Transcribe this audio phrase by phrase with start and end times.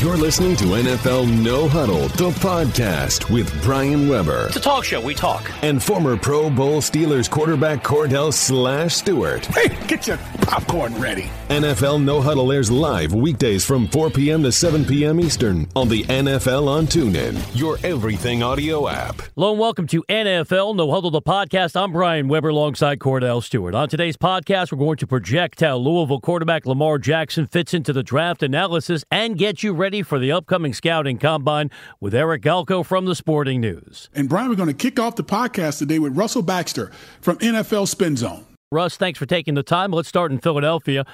[0.00, 4.46] You're listening to NFL No Huddle, the podcast with Brian Weber.
[4.46, 4.98] It's a talk show.
[4.98, 5.50] We talk.
[5.62, 9.44] And former Pro Bowl Steelers quarterback Kordell Slash Stewart.
[9.44, 11.28] Hey, get your popcorn ready.
[11.50, 14.42] NFL No Huddle airs live weekdays from 4 p.m.
[14.44, 15.20] to 7 p.m.
[15.20, 19.20] Eastern on the NFL on TuneIn, your everything audio app.
[19.34, 21.78] Hello and welcome to NFL No Huddle, the podcast.
[21.78, 23.74] I'm Brian Weber alongside Kordell Stewart.
[23.74, 28.02] On today's podcast, we're going to project how Louisville quarterback Lamar Jackson fits into the
[28.02, 33.04] draft analysis and get you ready for the upcoming scouting combine with Eric Galko from
[33.06, 34.08] the Sporting News.
[34.14, 37.88] And Brian, we're going to kick off the podcast today with Russell Baxter from NFL
[37.88, 38.46] Spin Zone.
[38.70, 39.90] Russ, thanks for taking the time.
[39.90, 41.04] Let's start in Philadelphia.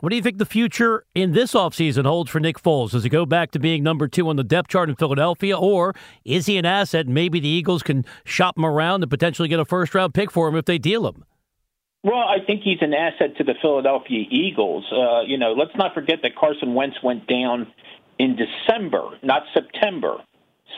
[0.00, 2.90] What do you think the future in this offseason holds for Nick Foles?
[2.90, 5.94] Does he go back to being number two on the depth chart in Philadelphia, or
[6.24, 7.06] is he an asset?
[7.06, 10.48] Maybe the Eagles can shop him around and potentially get a first round pick for
[10.48, 11.24] him if they deal him.
[12.04, 14.84] Well, I think he's an asset to the Philadelphia Eagles.
[14.92, 17.66] Uh, you know, let's not forget that Carson Wentz went down
[18.18, 20.16] in December, not September.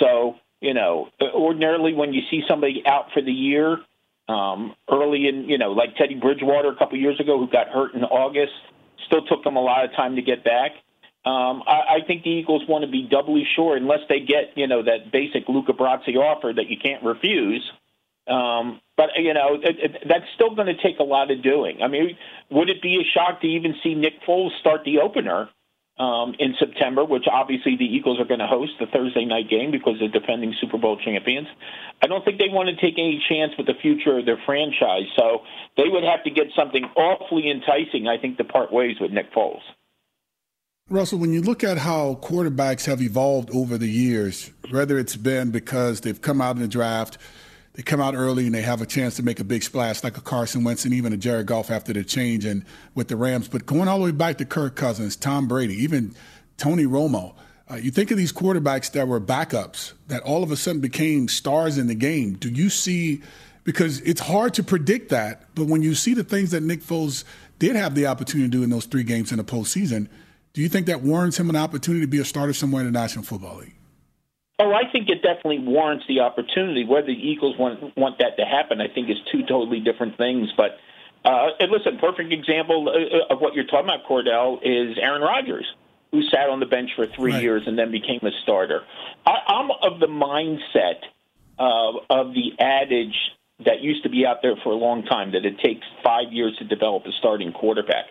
[0.00, 3.78] So, you know, ordinarily when you see somebody out for the year,
[4.28, 7.94] um, early in, you know, like Teddy Bridgewater a couple years ago who got hurt
[7.94, 8.52] in August,
[9.06, 10.72] still took them a lot of time to get back.
[11.24, 14.66] Um, I, I think the Eagles want to be doubly sure unless they get, you
[14.66, 17.62] know, that basic Luca Brasi offer that you can't refuse.
[18.28, 21.78] Um, but you know it, it, that's still going to take a lot of doing.
[21.82, 22.16] I mean,
[22.50, 25.48] would it be a shock to even see Nick Foles start the opener
[25.98, 29.70] um, in September, which obviously the Eagles are going to host the Thursday night game
[29.70, 31.48] because they're defending Super Bowl champions?
[32.02, 35.08] I don't think they want to take any chance with the future of their franchise,
[35.16, 35.40] so
[35.76, 39.32] they would have to get something awfully enticing, I think, to part ways with Nick
[39.32, 39.64] Foles.
[40.88, 45.50] Russell, when you look at how quarterbacks have evolved over the years, whether it's been
[45.50, 47.18] because they've come out in the draft
[47.76, 50.16] they come out early and they have a chance to make a big splash, like
[50.16, 53.48] a Carson Wentz and even a Jared Goff after the change and with the Rams.
[53.48, 56.14] But going all the way back to Kirk Cousins, Tom Brady, even
[56.56, 57.34] Tony Romo,
[57.70, 61.28] uh, you think of these quarterbacks that were backups that all of a sudden became
[61.28, 62.34] stars in the game.
[62.34, 63.22] Do you see?
[63.64, 67.24] Because it's hard to predict that, but when you see the things that Nick Foles
[67.58, 70.08] did have the opportunity to do in those three games in the postseason,
[70.54, 72.98] do you think that warrants him an opportunity to be a starter somewhere in the
[72.98, 73.75] National Football League?
[74.58, 76.84] Oh, I think it definitely warrants the opportunity.
[76.84, 80.48] Whether the Eagles want want that to happen, I think is two totally different things.
[80.56, 80.78] But
[81.24, 85.66] uh, and listen, perfect example uh, of what you're talking about, Kordell, is Aaron Rodgers,
[86.10, 87.42] who sat on the bench for three right.
[87.42, 88.82] years and then became a starter.
[89.26, 91.04] I, I'm of the mindset
[91.58, 93.16] uh, of the adage
[93.64, 96.56] that used to be out there for a long time that it takes five years
[96.58, 98.06] to develop a starting quarterback.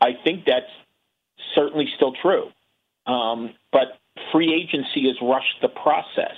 [0.00, 0.70] I think that's
[1.54, 2.50] certainly still true.
[3.06, 3.98] Um, but
[4.32, 6.36] free agency has rushed the process.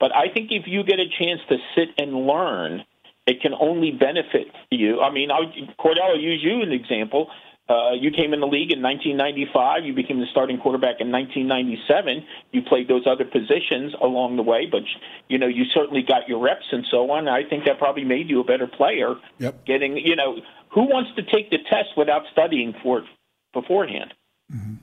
[0.00, 2.84] But I think if you get a chance to sit and learn,
[3.26, 5.00] it can only benefit you.
[5.00, 5.40] I mean, I,
[5.78, 7.28] Kordell, I'll use you as an example.
[7.68, 9.84] Uh, you came in the league in 1995.
[9.84, 12.24] You became the starting quarterback in 1997.
[12.52, 14.80] You played those other positions along the way, but
[15.28, 17.28] you know you certainly got your reps and so on.
[17.28, 19.16] I think that probably made you a better player.
[19.38, 19.66] Yep.
[19.66, 20.40] Getting you know
[20.72, 23.04] who wants to take the test without studying for it
[23.52, 24.14] beforehand.
[24.50, 24.74] Mm-hmm.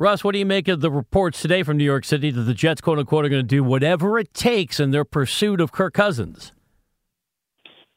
[0.00, 2.54] Russ, what do you make of the reports today from New York City that the
[2.54, 5.92] Jets, quote unquote, are going to do whatever it takes in their pursuit of Kirk
[5.92, 6.54] Cousins?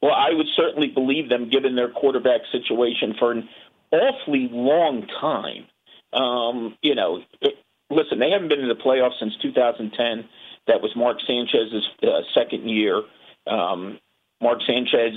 [0.02, 3.48] Well, I would certainly believe them given their quarterback situation for an
[3.90, 5.64] awfully long time.
[6.12, 7.22] Um, you know,
[7.88, 10.28] listen, they haven't been in the playoffs since 2010.
[10.66, 13.00] That was Mark Sanchez's uh, second year.
[13.46, 13.98] Um,
[14.42, 15.14] Mark Sanchez,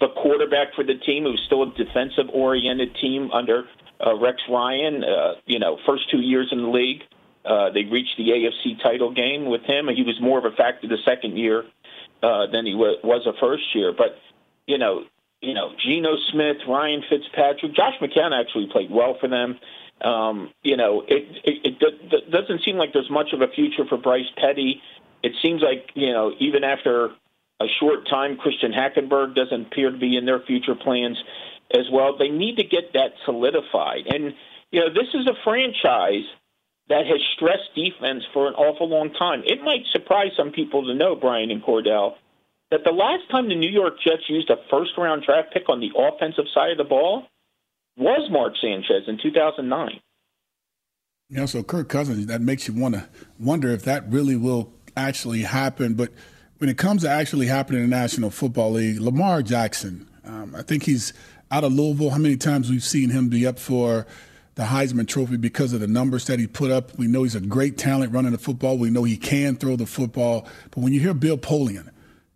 [0.00, 3.64] the quarterback for the team, who's still a defensive oriented team under
[4.04, 7.02] uh, Rex Ryan, uh, you know, first two years in the league,
[7.44, 9.88] uh, they reached the AFC title game with him.
[9.88, 11.64] and He was more of a factor the second year
[12.22, 13.92] uh, than he was, was a first year.
[13.96, 14.16] But
[14.66, 15.04] you know,
[15.40, 19.58] you know, Geno Smith, Ryan Fitzpatrick, Josh McCown actually played well for them.
[20.00, 23.84] Um, you know, it, it, it, it doesn't seem like there's much of a future
[23.88, 24.80] for Bryce Petty.
[25.22, 27.10] It seems like you know, even after
[27.64, 31.16] a short time, Christian Hackenberg doesn't appear to be in their future plans
[31.72, 32.16] as well.
[32.18, 34.06] They need to get that solidified.
[34.08, 34.34] And,
[34.70, 36.26] you know, this is a franchise
[36.88, 39.42] that has stressed defense for an awful long time.
[39.46, 42.14] It might surprise some people to know, Brian and Kordell,
[42.70, 45.80] that the last time the New York Jets used a first round draft pick on
[45.80, 47.26] the offensive side of the ball
[47.96, 50.00] was Mark Sanchez in 2009.
[51.28, 53.08] Yeah, so Kirk Cousins, that makes you want to
[53.38, 55.94] wonder if that really will actually happen.
[55.94, 56.12] But
[56.62, 60.62] when it comes to actually happening in the National Football League, Lamar Jackson, um, I
[60.62, 61.12] think he's
[61.50, 64.06] out of Louisville, how many times we've seen him be up for
[64.54, 66.96] the Heisman Trophy because of the numbers that he put up.
[66.96, 68.78] We know he's a great talent running the football.
[68.78, 70.46] We know he can throw the football.
[70.70, 71.88] But when you hear Bill Polian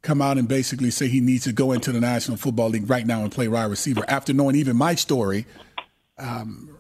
[0.03, 3.07] come out and basically say he needs to go into the National Football League right
[3.07, 5.47] now and play wide receiver, after knowing even my story,
[6.19, 6.76] um,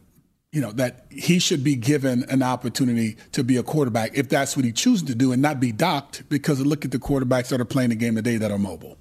[0.56, 4.56] you know, that he should be given an opportunity to be a quarterback if that's
[4.56, 7.60] what he chooses to do and not be docked because look at the quarterbacks that
[7.60, 8.96] are playing the game today that are mobile.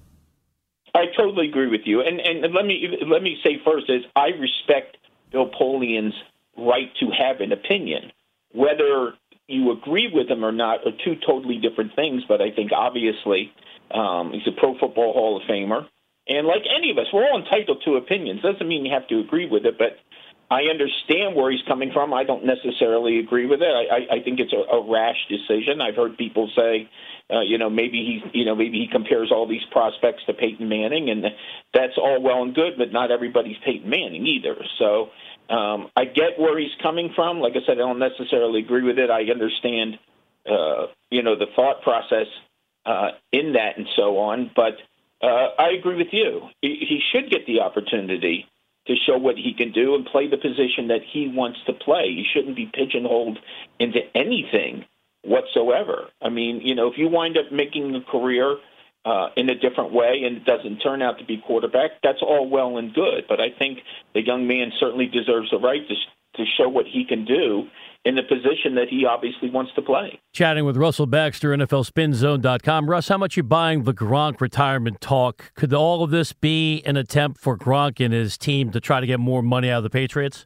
[0.93, 2.01] I totally agree with you.
[2.01, 4.97] And and let me let me say first is I respect
[5.31, 6.13] Bill Polian's
[6.57, 8.11] right to have an opinion.
[8.51, 9.13] Whether
[9.47, 13.53] you agree with him or not are two totally different things, but I think obviously
[13.91, 15.87] um, he's a Pro Football Hall of Famer.
[16.27, 18.41] And like any of us, we're all entitled to opinions.
[18.41, 19.99] Doesn't mean you have to agree with it, but
[20.55, 22.13] I understand where he's coming from.
[22.13, 23.67] I don't necessarily agree with it.
[23.67, 25.81] I, I, I think it's a, a rash decision.
[25.81, 26.89] I've heard people say,
[27.29, 30.69] uh, you know, maybe he, you know, maybe he compares all these prospects to Peyton
[30.69, 31.25] Manning, and
[31.73, 34.55] that's all well and good, but not everybody's Peyton Manning either.
[34.79, 35.09] So
[35.53, 37.41] um, I get where he's coming from.
[37.41, 39.09] Like I said, I don't necessarily agree with it.
[39.09, 39.99] I understand,
[40.49, 42.27] uh, you know, the thought process
[42.85, 44.51] uh, in that and so on.
[44.55, 44.77] But
[45.21, 46.47] uh, I agree with you.
[46.61, 48.45] He, he should get the opportunity
[48.87, 52.05] to show what he can do and play the position that he wants to play.
[52.07, 53.39] He shouldn't be pigeonholed
[53.79, 54.85] into anything
[55.23, 56.09] whatsoever.
[56.21, 58.57] I mean, you know, if you wind up making a career
[59.05, 62.47] uh, in a different way and it doesn't turn out to be quarterback, that's all
[62.49, 63.25] well and good.
[63.27, 63.79] But I think
[64.13, 65.95] the young man certainly deserves the right to,
[66.37, 67.67] to show what he can do
[68.05, 70.19] in the position that he obviously wants to play.
[70.31, 72.87] Chatting with Russell Baxter, NFLSpinZone.com.
[72.87, 75.51] Russ, how much you buying the Gronk retirement talk?
[75.55, 79.07] Could all of this be an attempt for Gronk and his team to try to
[79.07, 80.45] get more money out of the Patriots?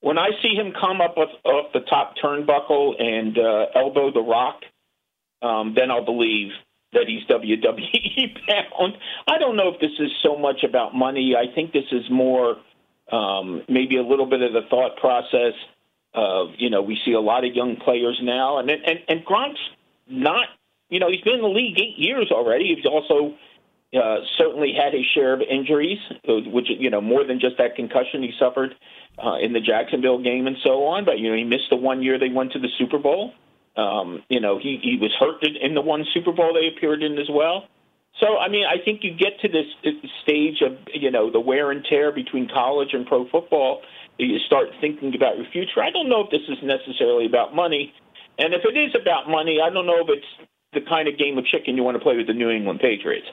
[0.00, 4.20] When I see him come up off, off the top turnbuckle and uh, elbow the
[4.20, 4.60] rock,
[5.42, 6.50] um, then I'll believe
[6.92, 8.94] that he's WWE bound.
[9.26, 11.34] I don't know if this is so much about money.
[11.36, 12.56] I think this is more
[13.10, 15.54] um, maybe a little bit of the thought process–
[16.14, 19.58] uh, you know, we see a lot of young players now, and and and Gronk's
[20.08, 20.46] not.
[20.88, 22.72] You know, he's been in the league eight years already.
[22.76, 23.34] He's also
[23.92, 28.22] uh, certainly had his share of injuries, which you know more than just that concussion
[28.22, 28.76] he suffered
[29.18, 31.04] uh, in the Jacksonville game and so on.
[31.04, 33.32] But you know, he missed the one year they went to the Super Bowl.
[33.76, 37.18] Um, you know, he he was hurt in the one Super Bowl they appeared in
[37.18, 37.66] as well.
[38.20, 39.66] So, I mean, I think you get to this
[40.22, 43.82] stage of you know the wear and tear between college and pro football
[44.18, 45.82] you start thinking about your future.
[45.82, 47.92] I don't know if this is necessarily about money.
[48.38, 51.38] And if it is about money, I don't know if it's the kind of game
[51.38, 53.26] of chicken you want to play with the New England Patriots.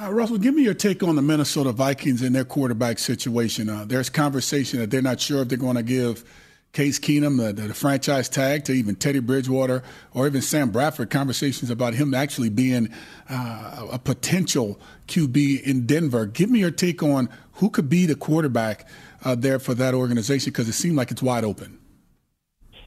[0.00, 3.68] Uh, Russell, give me your take on the Minnesota Vikings and their quarterback situation.
[3.68, 6.24] Uh, there's conversation that they're not sure if they're going to give
[6.72, 9.82] Case Keenum the, the, franchise tag to even Teddy Bridgewater
[10.12, 11.10] or even Sam Bradford.
[11.10, 12.90] Conversations about him actually being
[13.28, 14.78] uh, a potential
[15.08, 16.26] QB in Denver.
[16.26, 18.86] Give me your take on who could be the quarterback
[19.24, 21.78] uh, there for that organization because it seemed like it's wide open.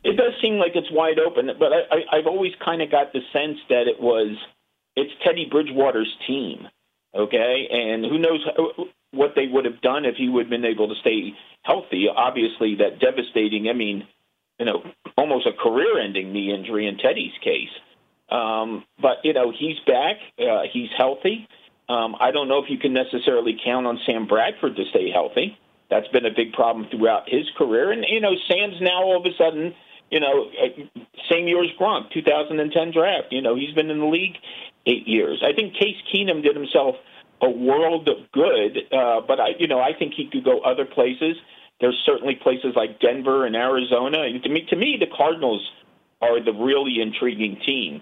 [0.04, 3.20] It does seem like it's wide open, but I, I've always kind of got the
[3.34, 4.38] sense that it was
[4.96, 6.68] it's Teddy Bridgewater's team,
[7.16, 8.46] okay, and who knows
[9.12, 12.08] what they would have done if he would have been able to stay healthy.
[12.14, 13.68] Obviously, that devastating.
[13.70, 14.08] I mean,
[14.60, 14.84] you know,
[15.18, 17.74] almost a career-ending knee injury in Teddy's case.
[18.30, 20.18] Um, but you know, he's back.
[20.40, 21.48] Uh, he's healthy.
[21.90, 25.58] Um, I don't know if you can necessarily count on Sam Bradford to stay healthy.
[25.90, 27.92] That's been a big problem throughout his career.
[27.92, 29.76] And, you know, Sam's now all of a sudden,
[30.10, 33.28] you know, uh, same year as Gronk, 2010 draft.
[33.32, 34.38] You know, he's been in the league
[34.86, 35.44] eight years.
[35.46, 36.96] I think Case Keenum did himself
[37.42, 40.86] a world of good, uh, but I, you know, I think he could go other
[40.86, 41.36] places.
[41.80, 44.22] There's certainly places like Denver and Arizona.
[44.22, 45.68] And to me, to me, the Cardinals
[46.22, 48.02] are the really intriguing team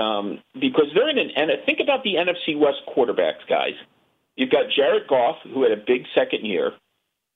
[0.00, 1.30] um, because they're in an.
[1.34, 3.74] And think about the NFC West quarterbacks, guys.
[4.36, 6.72] You've got Jared Goff, who had a big second year.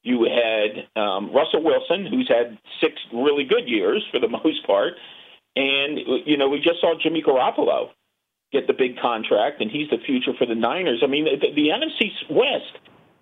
[0.04, 4.94] You had um, Russell Wilson, who's had six really good years for the most part,
[5.56, 7.90] and you know we just saw Jimmy Garoppolo
[8.52, 11.02] get the big contract, and he's the future for the Niners.
[11.02, 12.78] I mean, the, the NFC West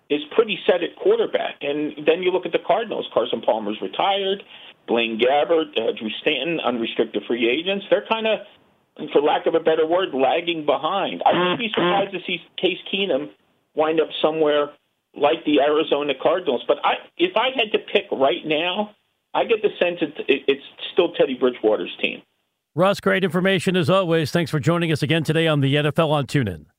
[0.09, 3.07] is pretty set at quarterback, and then you look at the Cardinals.
[3.13, 4.43] Carson Palmer's retired.
[4.87, 7.85] Blaine Gabbert, uh, Drew Stanton, unrestricted free agents.
[7.89, 8.39] They're kind of,
[9.13, 11.23] for lack of a better word, lagging behind.
[11.25, 13.29] I wouldn't be surprised to see Case Keenum
[13.73, 14.71] wind up somewhere
[15.15, 16.63] like the Arizona Cardinals.
[16.67, 18.95] But I, if I had to pick right now,
[19.33, 22.21] I get the sense it, it's still Teddy Bridgewater's team.
[22.73, 24.31] Russ, great information as always.
[24.31, 26.70] Thanks for joining us again today on the NFL on TuneIn.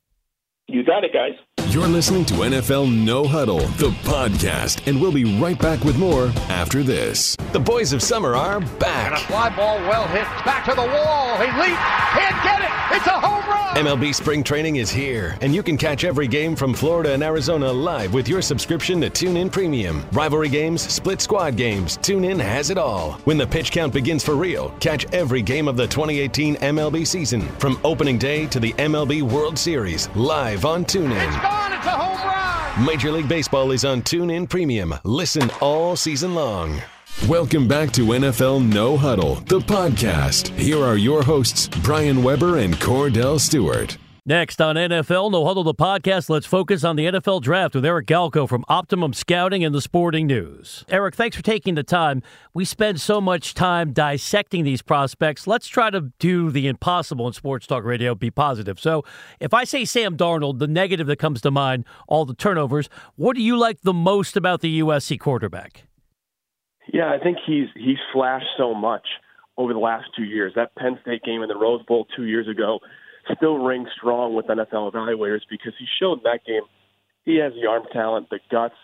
[0.72, 1.34] You got it, guys.
[1.68, 6.32] You're listening to NFL No Huddle, the podcast, and we'll be right back with more
[6.48, 7.36] after this.
[7.52, 9.12] The boys of summer are back.
[9.12, 10.24] And a fly ball well hit.
[10.46, 11.36] Back to the wall.
[11.36, 11.78] He leaped.
[11.78, 12.96] Can't get it.
[12.96, 13.62] It's a home run.
[13.74, 17.72] MLB spring training is here, and you can catch every game from Florida and Arizona
[17.72, 20.04] live with your subscription to TuneIn Premium.
[20.12, 23.12] Rivalry games, split squad games, TuneIn has it all.
[23.24, 27.40] When the pitch count begins for real, catch every game of the 2018 MLB season
[27.58, 31.26] from opening day to the MLB World Series live on TuneIn.
[31.26, 31.72] It's gone.
[31.72, 32.86] It's a home run.
[32.86, 34.94] Major League Baseball is on TuneIn Premium.
[35.04, 36.80] Listen all season long.
[37.28, 40.48] Welcome back to NFL No Huddle, the podcast.
[40.58, 43.96] Here are your hosts, Brian Weber and Kordell Stewart.
[44.24, 48.06] Next on NFL No Huddle the podcast, let's focus on the NFL draft with Eric
[48.06, 50.84] Galko from Optimum Scouting and the Sporting News.
[50.88, 52.22] Eric, thanks for taking the time.
[52.54, 55.48] We spend so much time dissecting these prospects.
[55.48, 58.78] Let's try to do the impossible in sports talk radio, be positive.
[58.78, 59.02] So,
[59.40, 63.34] if I say Sam Darnold, the negative that comes to mind, all the turnovers, what
[63.34, 65.88] do you like the most about the USC quarterback?
[66.92, 69.08] Yeah, I think he's he's flashed so much
[69.56, 70.52] over the last two years.
[70.54, 72.78] That Penn State game in the Rose Bowl two years ago
[73.36, 76.62] still rings strong with NFL evaluators because he showed in that game
[77.24, 78.74] he has the arm talent, the guts,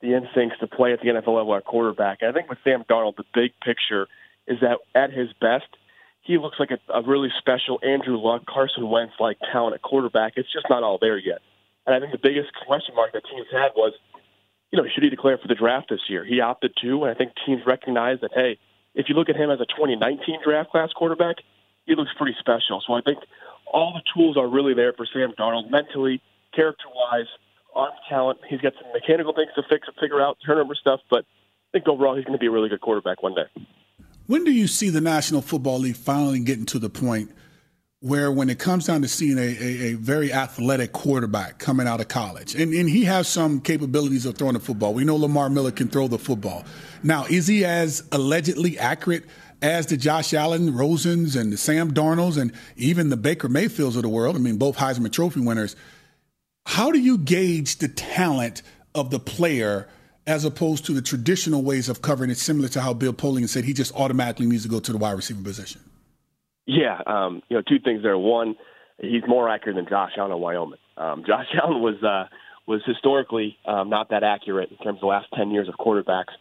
[0.00, 2.18] the instincts to play at the NFL level at quarterback.
[2.20, 4.06] And I think with Sam Darnold, the big picture
[4.46, 5.66] is that at his best,
[6.22, 10.34] he looks like a, a really special Andrew Luck, Carson Wentz like talent at quarterback.
[10.36, 11.40] It's just not all there yet.
[11.86, 13.94] And I think the biggest question mark that teams had was,
[14.70, 16.24] you know, should he declare for the draft this year?
[16.24, 18.58] He opted to, and I think teams recognize that, hey,
[18.94, 21.36] if you look at him as a 2019 draft class quarterback,
[21.86, 22.82] he looks pretty special.
[22.86, 23.18] So I think
[23.72, 26.20] all the tools are really there for Sam Darnold mentally,
[26.54, 27.26] character wise,
[27.74, 28.40] arm talent.
[28.48, 31.88] He's got some mechanical things to fix and figure out, turnover stuff, but I think
[31.88, 33.46] overall he's going to be a really good quarterback one day.
[34.26, 37.30] When do you see the National Football League finally getting to the point
[38.00, 42.00] where, when it comes down to seeing a, a, a very athletic quarterback coming out
[42.00, 45.50] of college, and, and he has some capabilities of throwing the football, we know Lamar
[45.50, 46.64] Miller can throw the football.
[47.02, 49.24] Now, is he as allegedly accurate
[49.60, 54.02] as the Josh Allen, Rosens, and the Sam Darnolds, and even the Baker Mayfields of
[54.02, 54.36] the world.
[54.36, 55.76] I mean, both Heisman Trophy winners.
[56.66, 58.62] How do you gauge the talent
[58.94, 59.88] of the player
[60.26, 63.64] as opposed to the traditional ways of covering it, similar to how Bill Polian said
[63.64, 65.80] he just automatically needs to go to the wide receiver position?
[66.66, 68.18] Yeah, um, you know, two things there.
[68.18, 68.54] One,
[68.98, 70.78] he's more accurate than Josh Allen in Wyoming.
[70.98, 72.28] Um, Josh Allen was uh,
[72.66, 76.34] was historically um, not that accurate in terms of the last ten years of quarterbacks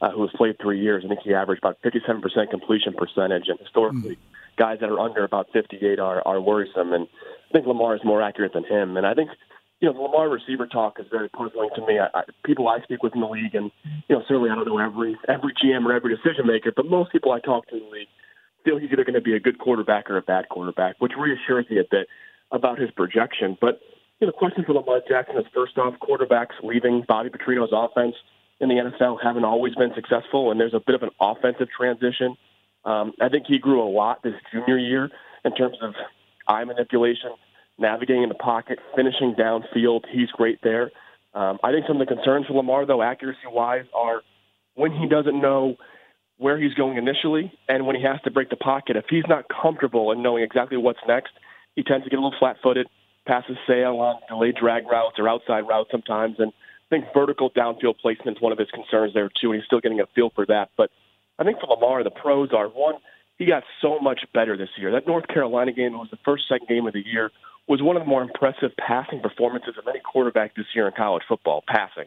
[0.00, 1.02] uh, who has played three years.
[1.04, 4.56] I think he averaged about 57% completion percentage, and historically, mm.
[4.56, 6.92] guys that are under about 58 are, are worrisome.
[6.92, 7.06] And
[7.50, 8.96] I think Lamar is more accurate than him.
[8.96, 9.30] And I think,
[9.80, 11.98] you know, the Lamar receiver talk is very puzzling to me.
[11.98, 13.70] I, I, people I speak with in the league, and
[14.08, 17.12] you know, certainly I don't know every every GM or every decision maker, but most
[17.12, 18.08] people I talk to in the league
[18.64, 21.64] feel he's either going to be a good quarterback or a bad quarterback, which reassures
[21.70, 22.08] me a bit
[22.52, 23.56] about his projection.
[23.58, 23.80] But
[24.20, 28.14] you know, the question for Lamar Jackson is first off, quarterbacks leaving Bobby Petrino's offense
[28.60, 32.36] in the NFL haven't always been successful, and there's a bit of an offensive transition.
[32.84, 35.10] Um, I think he grew a lot this junior year
[35.44, 35.94] in terms of
[36.46, 37.30] eye manipulation,
[37.78, 40.04] navigating in the pocket, finishing downfield.
[40.10, 40.90] He's great there.
[41.32, 44.22] Um, I think some of the concerns for Lamar, though, accuracy wise, are
[44.74, 45.76] when he doesn't know
[46.36, 48.96] where he's going initially and when he has to break the pocket.
[48.96, 51.32] If he's not comfortable in knowing exactly what's next,
[51.76, 52.88] he tends to get a little flat footed,
[53.26, 56.52] passes sail on delayed drag routes or outside routes sometimes, and
[56.90, 60.00] think vertical downfield placement is one of his concerns there too, and he's still getting
[60.00, 60.70] a feel for that.
[60.76, 60.90] But
[61.38, 62.96] I think for Lamar, the pros are one,
[63.38, 64.92] he got so much better this year.
[64.92, 67.30] That North Carolina game was the first second game of the year,
[67.66, 71.22] was one of the more impressive passing performances of any quarterback this year in college
[71.26, 72.06] football, passing.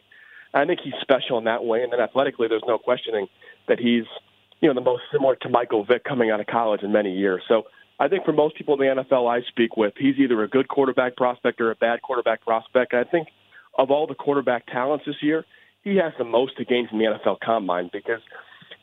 [0.52, 3.26] I think he's special in that way, and then athletically, there's no questioning
[3.66, 4.04] that he's,
[4.60, 7.42] you know, the most similar to Michael Vick coming out of college in many years.
[7.48, 7.64] So
[7.98, 10.68] I think for most people in the NFL I speak with, he's either a good
[10.68, 12.94] quarterback prospect or a bad quarterback prospect.
[12.94, 13.28] I think–
[13.76, 15.44] of all the quarterback talents this year,
[15.82, 18.20] he has the most to gain from the NFL Combine because,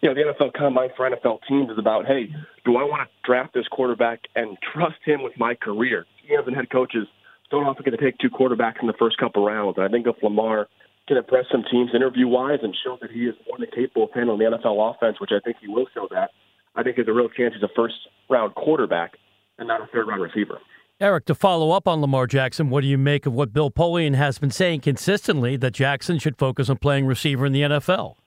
[0.01, 2.27] you know, the NFL Combine for NFL teams is about, hey,
[2.65, 6.05] do I want to draft this quarterback and trust him with my career?
[6.29, 7.07] GMs and head coaches
[7.49, 9.77] don't often get to take two quarterbacks in the first couple rounds.
[9.77, 10.67] And I think if Lamar
[11.07, 14.39] can impress some teams interview-wise and show that he is more than capable of handling
[14.39, 16.31] the NFL offense, which I think he will show that,
[16.75, 19.17] I think there's a real chance he's a first-round quarterback
[19.57, 20.59] and not a third-round receiver.
[21.01, 24.13] Eric, to follow up on Lamar Jackson, what do you make of what Bill Polian
[24.13, 28.17] has been saying consistently that Jackson should focus on playing receiver in the NFL?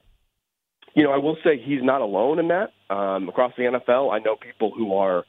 [0.95, 2.73] You know, I will say he's not alone in that.
[2.91, 5.25] Um, across the NFL, I know people who are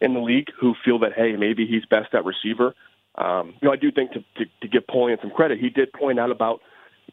[0.00, 2.74] in the league who feel that, hey, maybe he's best at receiver.
[3.16, 5.92] Um, you know, I do think to, to, to give Polian some credit, he did
[5.92, 6.60] point out about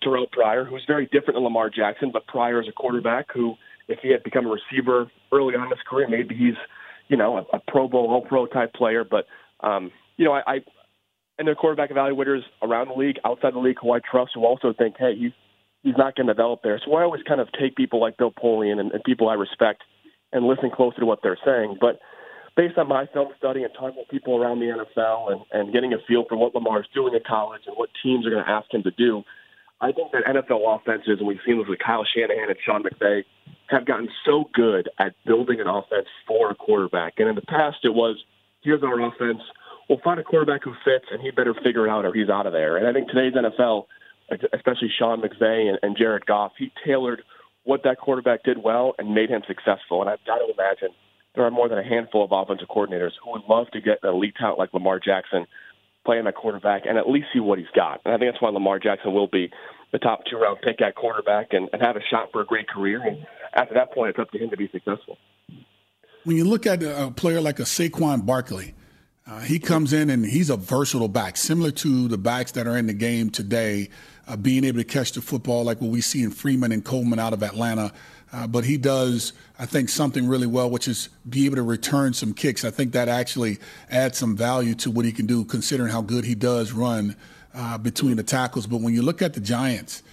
[0.02, 3.56] Terrelle Pryor, who's very different than Lamar Jackson, but Pryor is a quarterback who,
[3.90, 6.56] if he had become a receiver early on in his career, maybe he's,
[7.10, 9.04] you know, a, a Pro Bowl, All Pro type player.
[9.04, 9.26] But
[9.64, 10.60] um, you know, I, I
[11.40, 14.74] and there quarterback evaluators around the league, outside the league, who I trust, who also
[14.74, 15.32] think, hey, he's
[15.82, 16.80] he's not going to develop there.
[16.86, 19.84] So I always kind of take people like Bill Polian and, and people I respect
[20.32, 21.78] and listen closely to what they're saying.
[21.80, 22.00] But
[22.56, 25.94] based on my film study and talking with people around the NFL and, and getting
[25.94, 28.50] a feel for what Lamar is doing at college and what teams are going to
[28.50, 29.24] ask him to do,
[29.82, 33.24] I think that NFL offenses, and we've seen this with Kyle Shanahan and Sean McVay,
[33.68, 37.16] have gotten so good at building an offense for a quarterback.
[37.18, 38.24] And in the past, it was
[38.64, 39.42] here's our offense.
[39.90, 42.48] We'll find a quarterback who fits, and he better figure it out, or he's out
[42.48, 42.78] of there.
[42.78, 43.86] And I think today's NFL,
[44.54, 47.24] especially Sean McVay and, and Jared Goff, he tailored
[47.64, 50.02] what that quarterback did well and made him successful.
[50.02, 50.90] And I've got to imagine
[51.36, 54.10] there are more than a handful of offensive coordinators who would love to get an
[54.10, 55.46] elite talent like Lamar Jackson
[56.06, 58.02] playing that quarterback and at least see what he's got.
[58.06, 59.50] And I think that's why Lamar Jackson will be
[59.92, 62.68] the top two round pick at quarterback and, and have a shot for a great
[62.68, 63.02] career.
[63.02, 65.18] And after that point, it's up to him to be successful.
[66.26, 68.74] When you look at a player like a Saquon Barkley,
[69.28, 72.78] uh, he comes in and he's a versatile back, similar to the backs that are
[72.78, 73.90] in the game today,
[74.26, 77.20] uh, being able to catch the football like what we see in Freeman and Coleman
[77.20, 77.92] out of Atlanta.
[78.32, 82.14] Uh, but he does, I think, something really well, which is be able to return
[82.14, 82.64] some kicks.
[82.64, 83.58] I think that actually
[83.92, 87.18] adds some value to what he can do, considering how good he does run
[87.54, 88.66] uh, between the tackles.
[88.66, 90.04] But when you look at the Giants,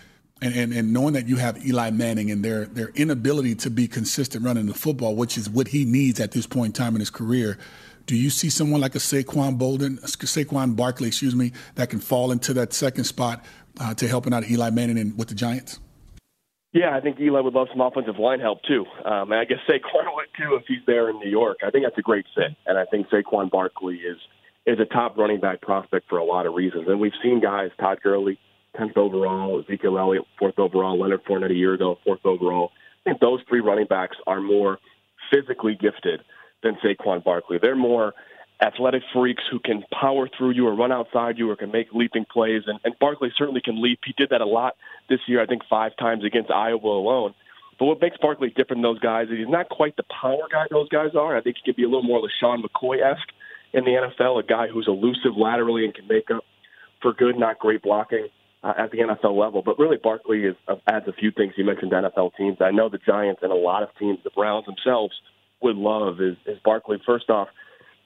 [0.42, 3.86] and, and, and knowing that you have Eli Manning and their their inability to be
[3.86, 7.00] consistent running the football, which is what he needs at this point in time in
[7.00, 7.58] his career,
[8.06, 12.32] do you see someone like a Saquon Bolden, Saquon Barkley, excuse me, that can fall
[12.32, 13.44] into that second spot
[13.78, 15.78] uh, to helping out Eli Manning and with the Giants?
[16.72, 18.84] Yeah, I think Eli would love some offensive line help too.
[19.04, 21.58] Um, and I guess Saquon would too if he's there in New York.
[21.64, 24.18] I think that's a great fit, and I think Saquon Barkley is
[24.66, 26.86] is a top running back prospect for a lot of reasons.
[26.86, 28.38] And we've seen guys, Todd Gurley,
[28.80, 32.72] tenth overall, Ezekiel Elliott, fourth overall, Leonard Fournette a year ago, fourth overall.
[33.04, 34.78] I think those three running backs are more
[35.30, 36.20] physically gifted
[36.62, 37.58] than Saquon Barkley.
[37.60, 38.14] They're more
[38.62, 42.26] athletic freaks who can power through you or run outside you or can make leaping
[42.30, 42.62] plays.
[42.66, 44.00] And, and Barkley certainly can leap.
[44.04, 44.76] He did that a lot
[45.08, 47.34] this year, I think five times against Iowa alone.
[47.78, 50.66] But what makes Barkley different than those guys is he's not quite the power guy
[50.70, 51.36] those guys are.
[51.36, 53.32] I think he can be a little more LeSean McCoy esque
[53.72, 56.44] in the NFL, a guy who's elusive laterally and can make up
[57.00, 58.28] for good, not great blocking
[58.62, 59.62] uh, at the NFL level.
[59.62, 61.54] But really, Barkley is, uh, adds a few things.
[61.56, 62.58] You mentioned NFL teams.
[62.60, 65.14] I know the Giants and a lot of teams, the Browns themselves,
[65.62, 66.98] would love is, is Barkley.
[67.04, 67.48] First off,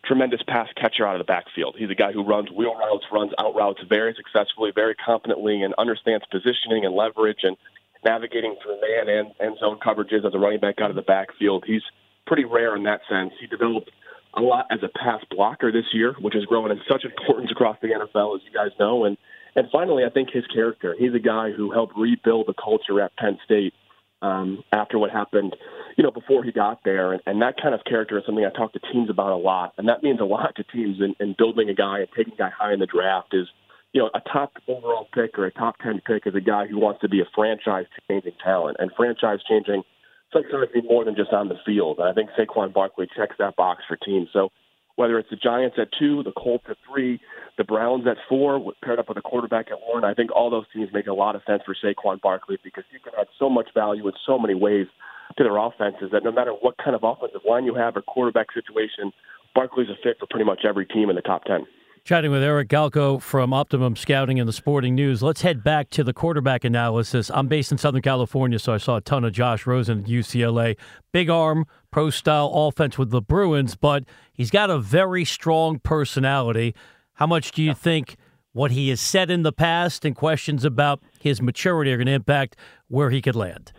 [0.05, 1.77] tremendous pass catcher out of the backfield.
[1.79, 5.75] He's a guy who runs wheel routes, runs out routes very successfully, very competently, and
[5.79, 7.57] understands positioning and leverage and
[8.05, 11.65] navigating through man and, and zone coverages as a running back out of the backfield.
[11.67, 11.83] He's
[12.27, 13.33] pretty rare in that sense.
[13.41, 13.91] He developed
[14.35, 17.79] a lot as a pass blocker this year, which is growing in such importance across
[17.81, 19.05] the NFL, as you guys know.
[19.05, 19.17] And
[19.57, 20.95] and finally, I think his character.
[20.99, 23.75] He's a guy who helped rebuild the culture at Penn State
[24.23, 25.55] um, after what happened,
[25.97, 27.12] you know, before he got there.
[27.12, 29.75] And, and that kind of character is something I talk to teams about a lot.
[29.79, 32.37] And that means a lot to teams in, in building a guy and taking a
[32.37, 33.47] guy high in the draft is,
[33.93, 36.79] you know, a top overall pick or a top 10 pick is a guy who
[36.79, 38.79] wants to be a franchise changing talent.
[38.81, 39.83] And franchise changing
[40.33, 41.99] sometimes means more than just on the field.
[42.01, 44.29] And I think Saquon Barkley checks that box for teams.
[44.33, 44.51] So
[44.96, 47.20] whether it's the Giants at two, the Colts at three,
[47.59, 50.04] the Browns at four, paired up with a quarterback at one.
[50.04, 52.98] I think all those teams make a lot of sense for Saquon Barkley because he
[52.98, 54.87] can add so much value in so many ways
[55.37, 58.52] to their offenses that no matter what kind of offensive line you have or quarterback
[58.52, 59.12] situation,
[59.54, 61.66] Barkley's a fit for pretty much every team in the top 10.
[62.05, 65.23] Chatting with Eric Galko from Optimum Scouting and the Sporting News.
[65.23, 67.31] Let's head back to the quarterback analysis.
[67.33, 70.77] I'm based in Southern California, so I saw a ton of Josh Rosen at UCLA.
[71.12, 76.75] Big arm, pro style offense with the Bruins, but he's got a very strong personality.
[77.14, 78.17] How much do you think
[78.53, 82.12] what he has said in the past and questions about his maturity are going to
[82.12, 82.55] impact
[82.88, 83.73] where he could land?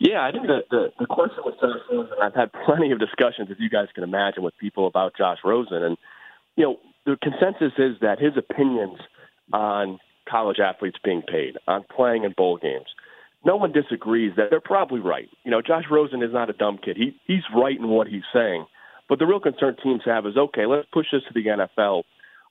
[0.00, 3.52] Yeah, I think the, the, the question with Josh Rosen, I've had plenty of discussions,
[3.52, 5.80] as you guys can imagine, with people about Josh Rosen.
[5.84, 5.96] And,
[6.56, 8.98] you know, the consensus is that his opinions
[9.52, 12.86] on college athletes being paid, on playing in bowl games,
[13.44, 15.28] no one disagrees that they're probably right.
[15.44, 16.96] You know, Josh Rosen is not a dumb kid.
[16.96, 18.66] He he's right in what he's saying.
[19.08, 22.04] But the real concern teams have is okay, let's push this to the NFL.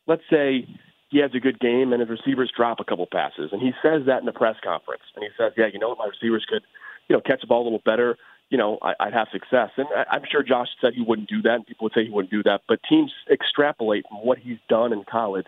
[0.06, 0.68] Let's say
[1.10, 4.04] he has a good game and his receivers drop a couple passes, and he says
[4.06, 6.62] that in the press conference, and he says, "Yeah, you know what, my receivers could,
[7.08, 8.18] you know, catch the ball a little better."
[8.54, 9.72] You know, I, I'd have success.
[9.78, 12.12] And I, I'm sure Josh said he wouldn't do that, and people would say he
[12.12, 12.62] wouldn't do that.
[12.68, 15.48] But teams extrapolate from what he's done in college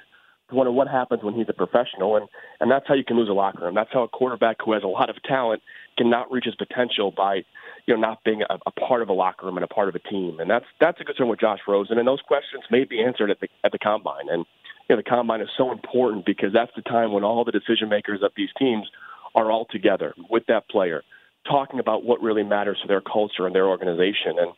[0.50, 2.28] to wonder what happens when he's a professional, and
[2.60, 3.76] and that's how you can lose a locker room.
[3.76, 5.62] That's how a quarterback who has a lot of talent
[6.00, 7.46] cannot reach his potential by,
[7.86, 9.94] you know, not being a, a part of a locker room and a part of
[9.94, 10.40] a team.
[10.40, 12.00] And that's that's a concern with Josh Rosen.
[12.00, 14.30] And those questions may be answered at the at the combine.
[14.32, 14.48] And
[14.90, 17.88] you know, the combine is so important because that's the time when all the decision
[17.88, 18.88] makers of these teams
[19.36, 21.04] are all together with that player
[21.48, 24.38] talking about what really matters to their culture and their organization.
[24.38, 24.52] And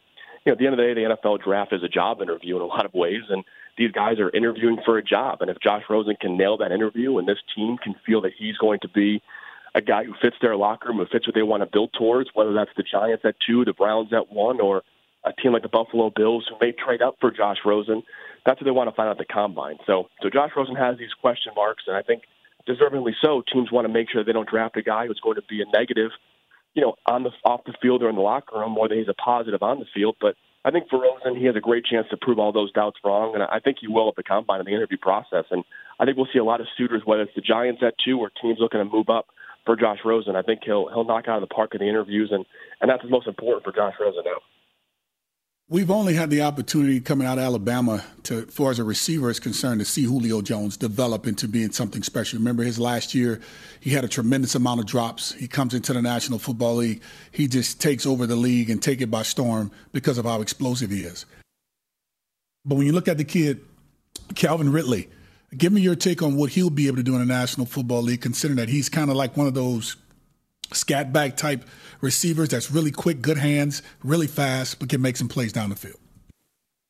[0.45, 2.55] you know, at the end of the day, the NFL draft is a job interview
[2.55, 3.43] in a lot of ways, and
[3.77, 5.41] these guys are interviewing for a job.
[5.41, 8.57] And if Josh Rosen can nail that interview, and this team can feel that he's
[8.57, 9.21] going to be
[9.75, 12.29] a guy who fits their locker room, who fits what they want to build towards,
[12.33, 14.83] whether that's the Giants at two, the Browns at one, or
[15.23, 18.03] a team like the Buffalo Bills who may trade up for Josh Rosen,
[18.45, 19.77] that's what they want to find out at the combine.
[19.85, 22.23] So, so Josh Rosen has these question marks, and I think
[22.67, 23.43] deservingly so.
[23.51, 25.65] Teams want to make sure they don't draft a guy who's going to be a
[25.65, 26.11] negative
[26.77, 29.07] you know, on the off the field or in the locker room more than he's
[29.07, 30.15] a positive on the field.
[30.21, 32.97] But I think for Rosen, he has a great chance to prove all those doubts
[33.03, 35.45] wrong, and I think he will at the combine in the interview process.
[35.49, 35.63] And
[35.99, 38.29] I think we'll see a lot of suitors, whether it's the Giants at two or
[38.41, 39.25] teams looking to move up
[39.65, 40.35] for Josh Rosen.
[40.35, 42.45] I think he'll he'll knock out of the park in the interviews, and
[42.79, 44.37] and that's the most important for Josh Rosen now.
[45.69, 49.37] We've only had the opportunity coming out of Alabama to, for as a receiver is
[49.37, 52.39] concerned, to see Julio Jones develop into being something special.
[52.39, 53.41] Remember his last year,
[53.81, 55.33] he had a tremendous amount of drops.
[55.33, 57.01] He comes into the National Football League,
[57.33, 60.89] he just takes over the league and take it by storm because of how explosive
[60.89, 61.25] he is.
[62.63, 63.59] But when you look at the kid,
[64.35, 65.09] Calvin Ridley,
[65.57, 68.03] give me your take on what he'll be able to do in the National Football
[68.03, 69.97] League, considering that he's kind of like one of those
[70.73, 71.65] scat back type
[72.01, 75.75] receivers that's really quick, good hands, really fast, but can make some plays down the
[75.75, 75.99] field.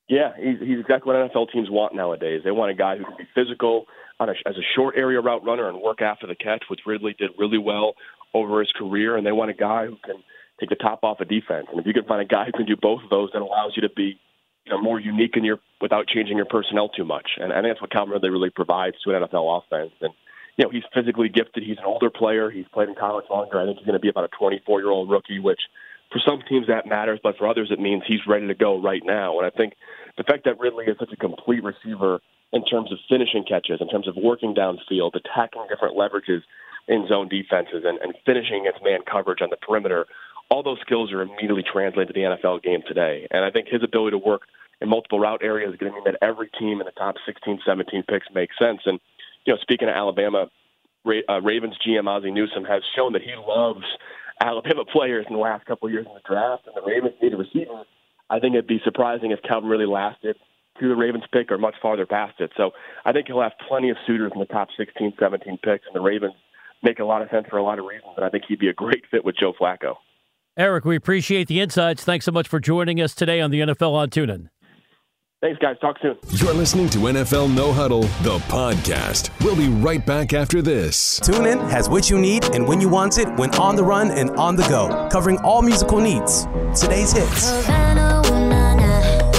[0.09, 2.41] Yeah, he's, he's exactly what NFL teams want nowadays.
[2.43, 3.85] They want a guy who can be physical
[4.19, 7.15] on a, as a short area route runner and work after the catch, which Ridley
[7.17, 7.93] did really well
[8.33, 9.17] over his career.
[9.17, 10.23] And they want a guy who can
[10.59, 11.67] take the top off a of defense.
[11.69, 13.73] And if you can find a guy who can do both of those, that allows
[13.75, 14.19] you to be
[14.65, 17.31] you know, more unique in your without changing your personnel too much.
[17.37, 19.93] And I think that's what Calvin Ridley really provides to an NFL offense.
[20.01, 20.13] And
[20.57, 21.63] you know, he's physically gifted.
[21.63, 22.49] He's an older player.
[22.49, 23.61] He's played in college longer.
[23.61, 25.61] I think he's going to be about a 24 year old rookie, which
[26.11, 29.01] for some teams that matters, but for others it means he's ready to go right
[29.05, 29.37] now.
[29.37, 29.73] And I think
[30.17, 32.19] the fact that Ridley is such a complete receiver
[32.53, 36.41] in terms of finishing catches, in terms of working downfield, attacking different leverages
[36.87, 40.05] in zone defenses, and, and finishing its man coverage on the perimeter,
[40.49, 43.27] all those skills are immediately translated to the NFL game today.
[43.31, 44.43] And I think his ability to work
[44.79, 47.59] in multiple route areas is going to mean that every team in the top 16,
[47.65, 48.79] 17 picks makes sense.
[48.85, 48.99] And
[49.47, 50.47] you know, speaking of Alabama,
[51.07, 53.86] uh, Ravens GM Ozzie Newsome has shown that he loves
[54.41, 57.33] Alabama players in the last couple of years in the draft, and the Ravens need
[57.33, 57.83] a receiver.
[58.29, 60.36] I think it'd be surprising if Calvin Ridley lasted
[60.81, 62.51] to the Ravens pick or much farther past it.
[62.57, 62.71] So
[63.05, 66.01] I think he'll have plenty of suitors in the top 16, 17 picks, and the
[66.01, 66.36] Ravens
[66.83, 68.67] make a lot of sense for a lot of reasons, and I think he'd be
[68.67, 69.95] a great fit with Joe Flacco.
[70.57, 72.03] Eric, we appreciate the insights.
[72.03, 74.49] Thanks so much for joining us today on the NFL on TuneIn.
[75.39, 75.78] Thanks, guys.
[75.80, 76.17] Talk soon.
[76.32, 79.30] You're listening to NFL No Huddle, the podcast.
[79.43, 81.19] We'll be right back after this.
[81.19, 84.32] TuneIn has what you need and when you want it when on the run and
[84.32, 86.47] on the go, covering all musical needs.
[86.76, 87.52] Today's hits,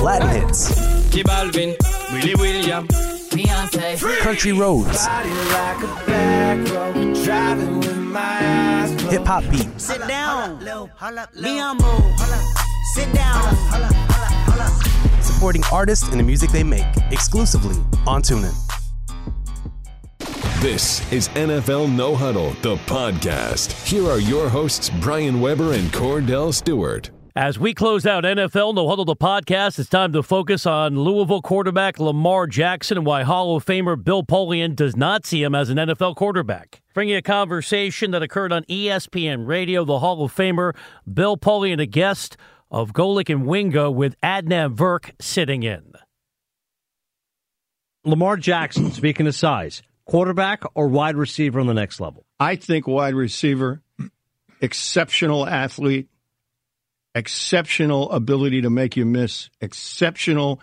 [0.01, 0.71] Latin hits,
[1.11, 1.75] Balvin,
[2.13, 5.05] Willy William, Beyonce, country roads,
[9.11, 9.85] hip hop beats.
[9.85, 10.61] Sit down,
[12.95, 14.38] Sit down
[15.23, 18.55] supporting artists and the music they make exclusively on TuneIn.
[20.61, 23.71] This is NFL No Huddle, the podcast.
[23.87, 27.11] Here are your hosts, Brian Weber and Kordell Stewart.
[27.37, 31.43] As we close out NFL No Huddle, the podcast, it's time to focus on Louisville
[31.43, 35.71] quarterback Lamar Jackson and why Hall of Famer Bill Polian does not see him as
[35.71, 36.83] an NFL quarterback.
[36.93, 40.75] Bringing a conversation that occurred on ESPN Radio, the Hall of Famer
[41.15, 42.37] Bill Polian, a guest
[42.71, 45.93] of Golic and Wingo with Adnan Virk sitting in.
[48.05, 52.25] Lamar Jackson, speaking of size, quarterback or wide receiver on the next level?
[52.41, 53.83] I think wide receiver,
[54.61, 56.09] exceptional athlete,
[57.15, 60.61] exceptional ability to make you miss, exceptional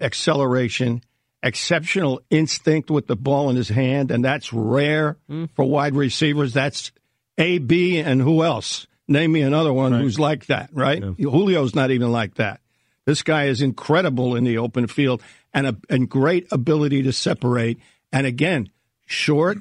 [0.00, 1.02] acceleration,
[1.42, 5.48] exceptional instinct with the ball in his hand, and that's rare mm.
[5.54, 6.52] for wide receivers.
[6.52, 6.92] That's
[7.36, 8.86] A, B, and who else?
[9.08, 10.02] Name me another one right.
[10.02, 11.02] who's like that, right?
[11.02, 11.12] Yeah.
[11.18, 12.60] Julio's not even like that.
[13.06, 15.22] This guy is incredible in the open field
[15.54, 17.78] and a and great ability to separate.
[18.12, 18.68] And again,
[19.06, 19.58] short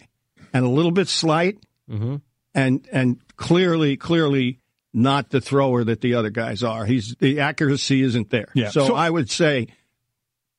[0.53, 1.57] and a little bit slight,
[1.89, 2.17] mm-hmm.
[2.53, 4.59] and and clearly, clearly
[4.93, 6.85] not the thrower that the other guys are.
[6.85, 8.49] He's the accuracy isn't there.
[8.53, 8.69] Yeah.
[8.69, 9.67] So, so I would say,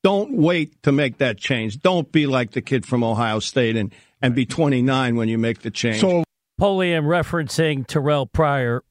[0.02, 1.80] don't wait to make that change.
[1.80, 5.60] Don't be like the kid from Ohio State and and be 29 when you make
[5.60, 6.00] the change.
[6.00, 6.24] So
[6.58, 8.82] Polian referencing Terrelle Pryor,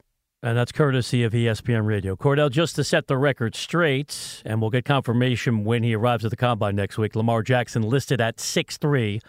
[0.41, 2.15] and that's courtesy of ESPN Radio.
[2.15, 6.31] Kordell, just to set the record straight, and we'll get confirmation when he arrives at
[6.31, 7.13] the combine next week.
[7.13, 9.19] Lamar Jackson listed at six three.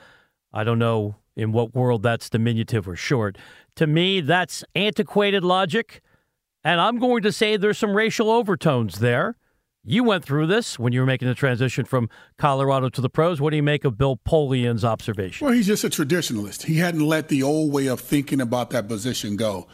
[0.53, 3.37] I don't know in what world that's diminutive or short.
[3.75, 6.01] To me, that's antiquated logic,
[6.63, 9.35] and I'm going to say there's some racial overtones there.
[9.89, 13.41] You went through this when you were making the transition from Colorado to the pros.
[13.41, 15.47] What do you make of Bill Polian's observation?
[15.47, 16.65] Well, he's just a traditionalist.
[16.65, 19.67] He hadn't let the old way of thinking about that position go.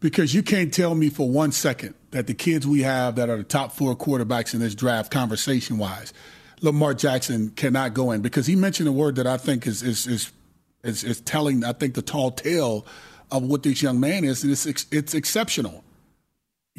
[0.00, 3.36] Because you can't tell me for one second that the kids we have that are
[3.36, 6.14] the top four quarterbacks in this draft, conversation wise,
[6.62, 8.22] Lamar Jackson cannot go in.
[8.22, 10.32] Because he mentioned a word that I think is, is, is,
[10.82, 12.86] is, is telling, I think, the tall tale
[13.30, 15.84] of what this young man is, and it's, it's exceptional.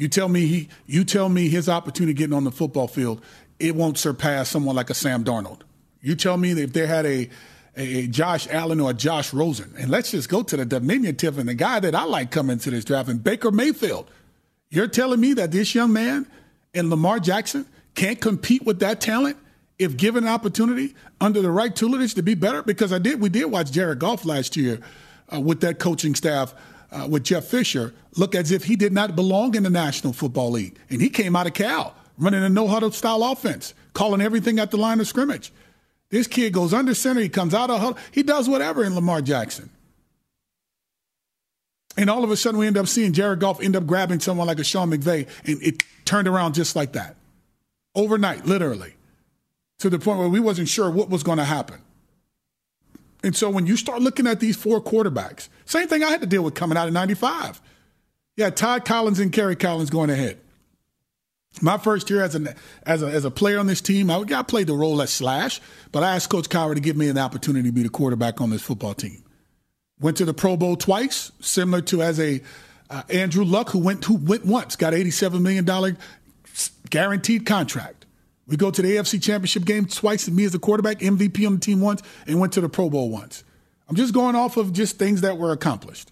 [0.00, 3.22] You tell me he, you tell me his opportunity getting on the football field,
[3.58, 5.60] it won't surpass someone like a Sam Darnold.
[6.00, 7.28] You tell me that if they had a,
[7.76, 11.46] a Josh Allen or a Josh Rosen, and let's just go to the diminutive and
[11.46, 14.10] the guy that I like coming to this draft, and Baker Mayfield.
[14.70, 16.26] You're telling me that this young man
[16.72, 19.36] and Lamar Jackson can't compete with that talent
[19.78, 23.28] if given an opportunity under the right tutelage to be better, because I did, we
[23.28, 24.80] did watch Jared Goff last year
[25.30, 26.54] uh, with that coaching staff
[26.92, 30.50] uh, with Jeff Fisher look as if he did not belong in the National Football
[30.52, 34.58] League, and he came out of Cal running a no huddle style offense, calling everything
[34.58, 35.52] at the line of scrimmage.
[36.10, 39.22] This kid goes under center, he comes out of huddle, he does whatever in Lamar
[39.22, 39.70] Jackson.
[41.96, 44.46] And all of a sudden, we end up seeing Jared Goff end up grabbing someone
[44.46, 47.16] like a Sean McVay, and it turned around just like that,
[47.94, 48.94] overnight, literally
[49.80, 51.80] to the point where we wasn't sure what was going to happen.
[53.22, 56.26] And so when you start looking at these four quarterbacks, same thing I had to
[56.26, 57.60] deal with coming out of 95.
[58.36, 60.38] Yeah, Todd Collins and Kerry Collins going ahead.
[61.60, 62.54] My first year as a,
[62.86, 65.60] as a, as a player on this team, I, I played the role as slash,
[65.92, 68.50] but I asked Coach Cowher to give me an opportunity to be the quarterback on
[68.50, 69.22] this football team.
[70.00, 72.40] Went to the Pro Bowl twice, similar to as a
[72.88, 75.96] uh, Andrew Luck, who went who went once, got $87 million
[76.88, 77.99] guaranteed contract.
[78.50, 81.60] We go to the AFC Championship game twice, me as the quarterback, MVP on the
[81.60, 83.44] team once, and went to the Pro Bowl once.
[83.88, 86.10] I'm just going off of just things that were accomplished.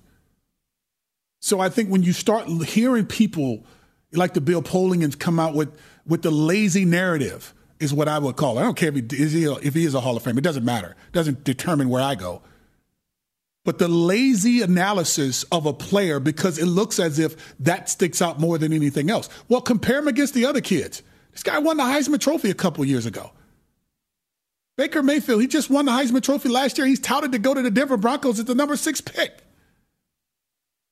[1.41, 3.67] So I think when you start hearing people
[4.13, 8.37] like the Bill Polians come out with with the lazy narrative is what I would
[8.37, 8.61] call it.
[8.63, 10.39] I don't care if he is, he if he is a Hall of Fame.
[10.39, 10.91] It doesn't matter.
[11.09, 12.43] It doesn't determine where I go.
[13.65, 18.41] But the lazy analysis of a player because it looks as if that sticks out
[18.41, 19.29] more than anything else.
[19.49, 21.03] Well, compare him against the other kids.
[21.39, 23.31] This guy won the Heisman Trophy a couple years ago.
[24.77, 26.85] Baker Mayfield, he just won the Heisman Trophy last year.
[26.85, 29.39] He's touted to go to the Denver Broncos at the number six pick.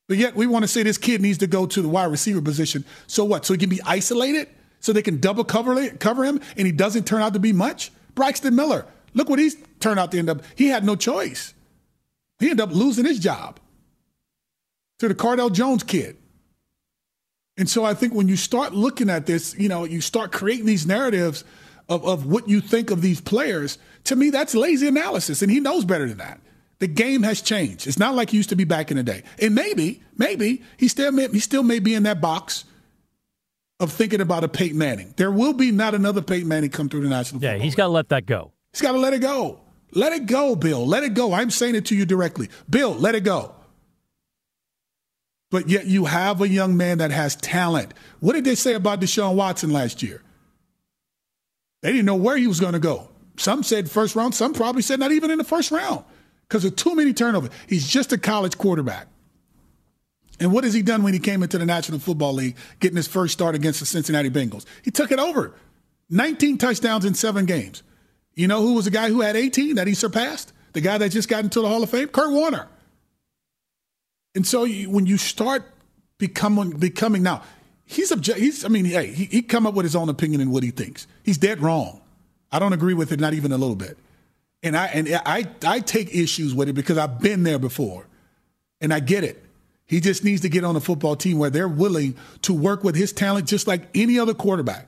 [0.07, 2.41] But yet we want to say this kid needs to go to the wide receiver
[2.41, 2.85] position.
[3.07, 3.45] So what?
[3.45, 4.47] So he can be isolated?
[4.79, 7.91] So they can double cover, cover him and he doesn't turn out to be much?
[8.15, 10.43] Braxton Miller, look what he's turned out to end up.
[10.55, 11.53] He had no choice.
[12.39, 13.59] He ended up losing his job
[14.99, 16.15] to the Cardale Jones kid.
[17.57, 20.65] And so I think when you start looking at this, you know, you start creating
[20.65, 21.43] these narratives
[21.89, 25.41] of, of what you think of these players, to me, that's lazy analysis.
[25.41, 26.39] And he knows better than that.
[26.79, 27.87] The game has changed.
[27.87, 29.23] It's not like he used to be back in the day.
[29.39, 32.65] And maybe, maybe he still may, he still may be in that box
[33.79, 35.15] of thinking about a Peyton Manning.
[35.17, 37.91] There will be not another Peyton Manning come through the National Yeah, he's got to
[37.91, 38.51] let that go.
[38.73, 39.61] He's got to let it go.
[39.93, 40.85] Let it go, Bill.
[40.85, 41.33] Let it go.
[41.33, 42.49] I'm saying it to you directly.
[42.69, 43.56] Bill, let it go
[45.49, 47.93] but yet you have a young man that has talent.
[48.19, 50.21] What did they say about Deshaun Watson last year?
[51.81, 53.09] They didn't know where he was going to go.
[53.37, 56.03] Some said first round, some probably said not even in the first round
[56.47, 57.51] because of too many turnovers.
[57.67, 59.07] He's just a college quarterback.
[60.39, 63.07] And what has he done when he came into the National Football League, getting his
[63.07, 64.65] first start against the Cincinnati Bengals?
[64.83, 65.53] He took it over.
[66.09, 67.83] 19 touchdowns in seven games.
[68.35, 70.53] You know who was the guy who had 18 that he surpassed?
[70.73, 72.07] The guy that just got into the Hall of Fame?
[72.07, 72.67] Kurt Warner.
[74.37, 75.65] And so you, when you start
[76.19, 77.41] becoming becoming now,
[77.85, 78.37] he's object.
[78.37, 80.69] He's I mean, hey, he, he come up with his own opinion and what he
[80.69, 81.07] thinks.
[81.23, 82.01] He's dead wrong.
[82.51, 83.97] I don't agree with it, not even a little bit.
[84.61, 88.05] And I and I I take issues with it because I've been there before,
[88.79, 89.43] and I get it.
[89.87, 92.95] He just needs to get on a football team where they're willing to work with
[92.95, 94.87] his talent, just like any other quarterback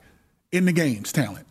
[0.51, 1.47] in the game's talent,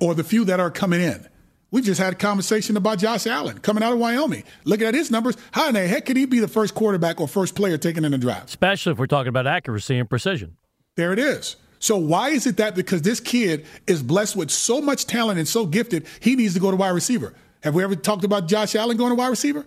[0.00, 1.28] or the few that are coming in.
[1.74, 4.44] We just had a conversation about Josh Allen coming out of Wyoming.
[4.62, 7.26] Looking at his numbers, how in the heck could he be the first quarterback or
[7.26, 8.50] first player taken in the draft?
[8.50, 10.56] Especially if we're talking about accuracy and precision.
[10.94, 11.56] There it is.
[11.80, 15.48] So why is it that because this kid is blessed with so much talent and
[15.48, 17.34] so gifted, he needs to go to wide receiver?
[17.64, 19.66] Have we ever talked about Josh Allen going to wide receiver?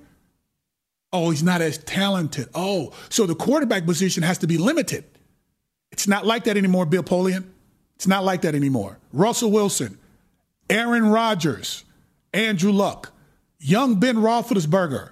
[1.11, 2.47] Oh, he's not as talented.
[2.55, 5.03] Oh, so the quarterback position has to be limited.
[5.91, 7.49] It's not like that anymore, Bill Polian.
[7.97, 8.97] It's not like that anymore.
[9.11, 9.99] Russell Wilson,
[10.69, 11.83] Aaron Rodgers,
[12.37, 13.13] Andrew Luck,
[13.57, 15.09] young Ben Roethlisberger.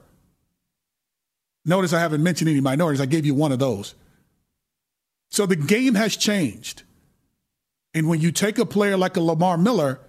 [1.66, 3.02] Notice I haven't mentioned any minorities.
[3.02, 3.96] I gave you one of those.
[5.32, 6.84] So the game has changed.
[7.96, 10.00] And when you take a player like a Lamar Miller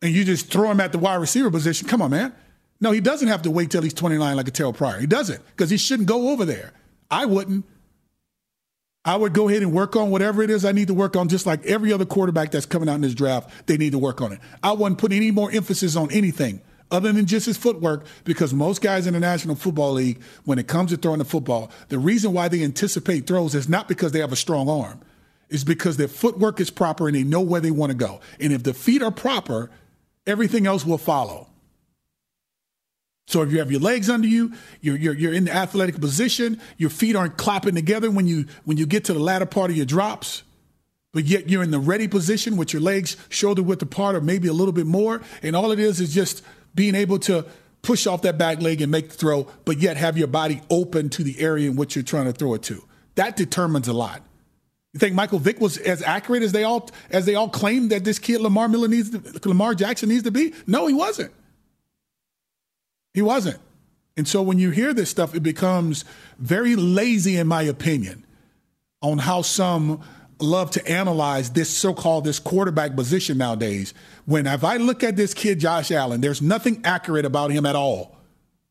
[0.00, 2.32] and you just throw him at the wide receiver position, come on, man.
[2.80, 4.98] No, he doesn't have to wait till he's 29 like a Terrelle Pryor.
[4.98, 6.72] He doesn't because he shouldn't go over there.
[7.10, 7.66] I wouldn't.
[9.06, 11.28] I would go ahead and work on whatever it is I need to work on,
[11.28, 14.20] just like every other quarterback that's coming out in this draft, they need to work
[14.20, 14.40] on it.
[14.64, 18.82] I wouldn't put any more emphasis on anything other than just his footwork because most
[18.82, 22.32] guys in the National Football League, when it comes to throwing the football, the reason
[22.32, 25.00] why they anticipate throws is not because they have a strong arm.
[25.48, 28.20] It's because their footwork is proper and they know where they want to go.
[28.40, 29.70] And if the feet are proper,
[30.26, 31.48] everything else will follow.
[33.26, 36.60] So if you have your legs under you, you're, you're, you're in the athletic position,
[36.76, 39.76] your feet aren't clapping together when you when you get to the latter part of
[39.76, 40.44] your drops,
[41.12, 44.46] but yet you're in the ready position with your legs shoulder width apart or maybe
[44.46, 46.42] a little bit more, and all it is is just
[46.74, 47.44] being able to
[47.82, 51.08] push off that back leg and make the throw, but yet have your body open
[51.08, 52.82] to the area in which you're trying to throw it to.
[53.16, 54.22] That determines a lot.
[54.92, 58.04] You think Michael Vick was as accurate as they all as they all claimed that
[58.04, 60.54] this kid Lamar Miller needs to, Lamar Jackson needs to be?
[60.66, 61.32] No, he wasn't.
[63.16, 63.58] He wasn't.
[64.18, 66.04] And so when you hear this stuff, it becomes
[66.38, 68.26] very lazy, in my opinion,
[69.00, 70.02] on how some
[70.38, 73.94] love to analyze this so-called this quarterback position nowadays.
[74.26, 77.74] When if I look at this kid Josh Allen, there's nothing accurate about him at
[77.74, 78.14] all,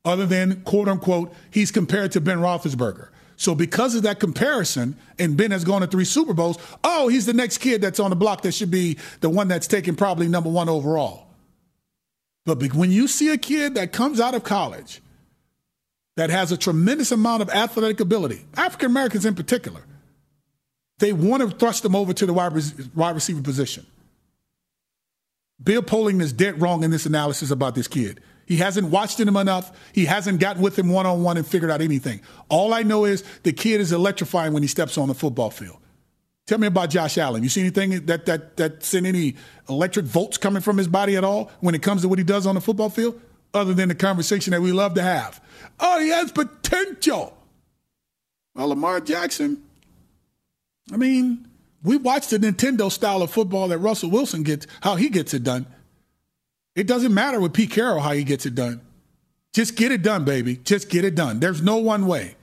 [0.05, 3.07] other than quote unquote he's compared to Ben Roethlisberger.
[3.37, 7.25] So because of that comparison, and Ben has gone to three Super Bowls, oh, he's
[7.25, 10.27] the next kid that's on the block that should be the one that's taken probably
[10.27, 11.24] number one overall.
[12.45, 15.01] But when you see a kid that comes out of college
[16.15, 19.81] that has a tremendous amount of athletic ability, African Americans in particular,
[20.99, 22.53] they want to thrust them over to the wide,
[23.15, 23.85] receiver position.
[25.61, 28.21] Bill Polian is dead wrong in this analysis about this kid.
[28.45, 29.75] He hasn't watched him enough.
[29.91, 32.21] He hasn't gotten with him one on one and figured out anything.
[32.47, 35.77] All I know is the kid is electrifying when he steps on the football field.
[36.47, 37.41] Tell me about Josh Allen.
[37.41, 39.35] You see anything that that that sent any
[39.67, 42.45] electric volts coming from his body at all when it comes to what he does
[42.45, 43.19] on the football field,
[43.53, 45.41] other than the conversation that we love to have?
[45.79, 47.35] Oh, he has potential.
[48.53, 49.63] Well, Lamar Jackson.
[50.93, 51.47] I mean,
[51.83, 55.43] we watched the Nintendo style of football that Russell Wilson gets, how he gets it
[55.43, 55.65] done.
[56.75, 58.81] It doesn't matter with Pete Carroll how he gets it done.
[59.53, 60.57] Just get it done, baby.
[60.57, 61.39] Just get it done.
[61.39, 62.35] There's no one way.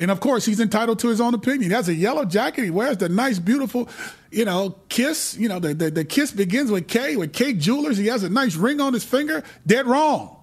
[0.00, 1.70] And of course, he's entitled to his own opinion.
[1.70, 2.64] He has a yellow jacket.
[2.64, 3.88] He wears the nice, beautiful,
[4.30, 5.36] you know, kiss.
[5.36, 7.98] You know, the, the, the kiss begins with Kay, with Kay Jewelers.
[7.98, 9.44] He has a nice ring on his finger.
[9.66, 10.38] Dead wrong.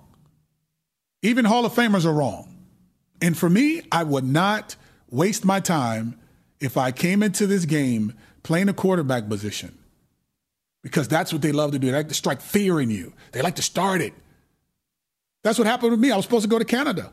[1.23, 2.55] Even Hall of Famers are wrong.
[3.19, 4.75] And for me, I would not
[5.09, 6.19] waste my time
[6.59, 9.75] if I came into this game playing a quarterback position
[10.83, 11.87] because that's what they love to do.
[11.87, 13.13] They like to strike fear in you.
[13.31, 14.13] They like to start it.
[15.43, 16.11] That's what happened with me.
[16.11, 17.11] I was supposed to go to Canada.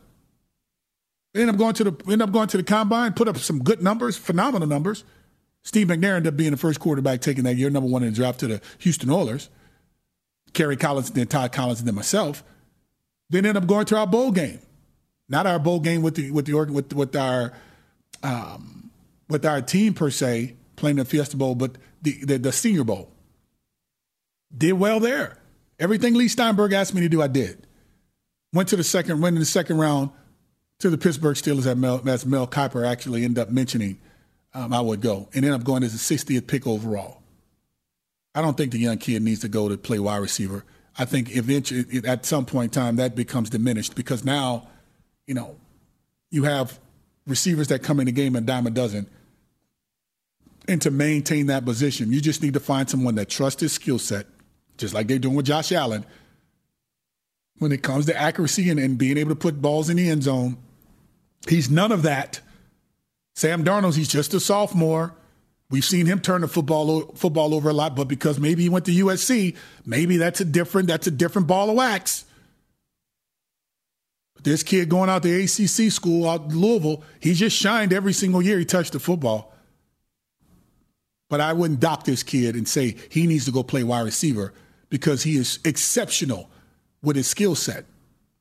[1.34, 3.62] I ended up going to the ended up going to the combine, put up some
[3.62, 5.04] good numbers, phenomenal numbers.
[5.62, 8.14] Steve McNair ended up being the first quarterback taken that year, number one in the
[8.14, 9.48] draft to the Houston Oilers.
[10.52, 12.44] Kerry Collins, then Todd Collins, and then myself.
[13.30, 14.60] Then end up going to our bowl game,
[15.28, 17.52] not our bowl game with the with the with with our
[18.22, 18.90] um,
[19.28, 23.10] with our team per se playing the Fiesta Bowl, but the, the, the Senior Bowl
[24.56, 25.38] did well there.
[25.78, 27.66] Everything Leigh Steinberg asked me to do, I did.
[28.52, 30.10] Went to the second, went in the second round
[30.80, 33.98] to the Pittsburgh Steelers that Mel, as Mel Kiper actually ended up mentioning
[34.54, 37.22] um, I would go, and end up going as the 60th pick overall.
[38.34, 40.64] I don't think the young kid needs to go to play wide receiver.
[40.96, 44.68] I think eventually, at some point in time, that becomes diminished because now,
[45.26, 45.56] you know,
[46.30, 46.78] you have
[47.26, 49.08] receivers that come in the game and dime a dozen.
[50.68, 53.98] And to maintain that position, you just need to find someone that trusts his skill
[53.98, 54.26] set
[54.76, 56.04] just like they're doing with Josh Allen.
[57.58, 60.24] When it comes to accuracy and, and being able to put balls in the end
[60.24, 60.56] zone,
[61.48, 62.40] he's none of that.
[63.34, 65.14] Sam Darnold, he's just a sophomore.
[65.70, 68.84] We've seen him turn the football football over a lot, but because maybe he went
[68.84, 72.24] to USC, maybe that's a different that's a different ball of wax.
[74.34, 78.42] But this kid going out to ACC school out Louisville, he just shined every single
[78.42, 79.52] year he touched the football.
[81.30, 84.52] But I wouldn't dock this kid and say he needs to go play wide receiver
[84.90, 86.50] because he is exceptional
[87.04, 87.84] with his skill set.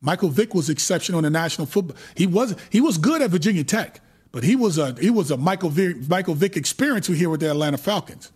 [0.01, 1.95] Michael Vick was exceptional in the national football.
[2.15, 5.37] He was he was good at Virginia Tech, but he was a he was a
[5.37, 8.31] Michael Vick, Michael Vick experience we here with the Atlanta Falcons.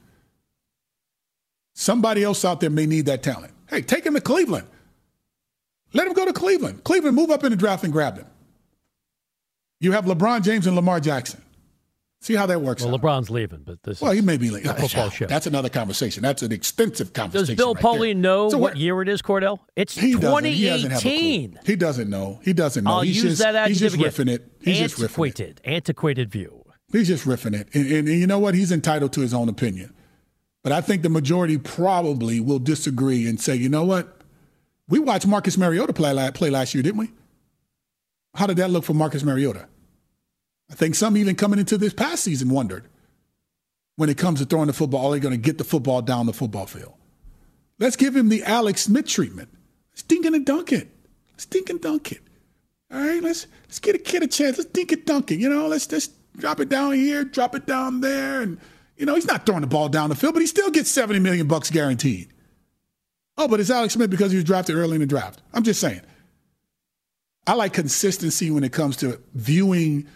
[1.74, 3.54] Somebody else out there may need that talent.
[3.70, 4.68] Hey, take him to Cleveland.
[5.94, 6.84] Let him go to Cleveland.
[6.84, 8.26] Cleveland, move up in the draft and grab him.
[9.80, 11.42] You have LeBron James and Lamar Jackson.
[12.28, 12.84] See how that works.
[12.84, 13.02] Well, out.
[13.02, 14.70] LeBron's leaving, but this well, he may be leaving.
[14.74, 15.28] football show.
[15.28, 16.24] That's another conversation.
[16.24, 17.56] That's an extensive conversation.
[17.56, 19.60] Does Bill right Polian know so what year it is, Kordell?
[19.78, 21.52] It's he 2018.
[21.52, 21.66] Doesn't.
[21.66, 22.42] He, doesn't know.
[22.44, 22.92] He doesn't know.
[22.92, 24.46] I'll he's use just, that He's just riffing it.
[24.60, 25.08] He's just riffing it.
[25.08, 26.66] Antiquated, antiquated view.
[26.92, 28.56] He's just riffing it, and, and, and you know what?
[28.56, 29.94] He's entitled to his own opinion.
[30.66, 34.20] But I think the majority probably will disagree and say, you know what?
[34.90, 37.10] We watched Marcus Mariota play, play last year, didn't we?
[38.36, 39.70] How did that look for Marcus Mariota?
[40.70, 42.88] I think some even coming into this past season wondered
[43.96, 46.26] when it comes to throwing the football, are they going to get the football down
[46.26, 46.94] the football field?
[47.80, 49.50] Let's give him the Alex Smith treatment.
[49.94, 50.90] Stink and dunk it.
[51.38, 52.22] Stink and dunk it.
[52.92, 54.58] All right, let's let's get a kid a chance.
[54.58, 55.40] Let's dink it, dunk it.
[55.40, 58.60] You know, let's just drop it down here, drop it down there, and
[58.96, 61.20] you know he's not throwing the ball down the field, but he still gets seventy
[61.20, 62.30] million bucks guaranteed.
[63.38, 65.42] Oh, but it's Alex Smith because he was drafted early in the draft.
[65.54, 66.02] I'm just saying.
[67.46, 70.08] I like consistency when it comes to viewing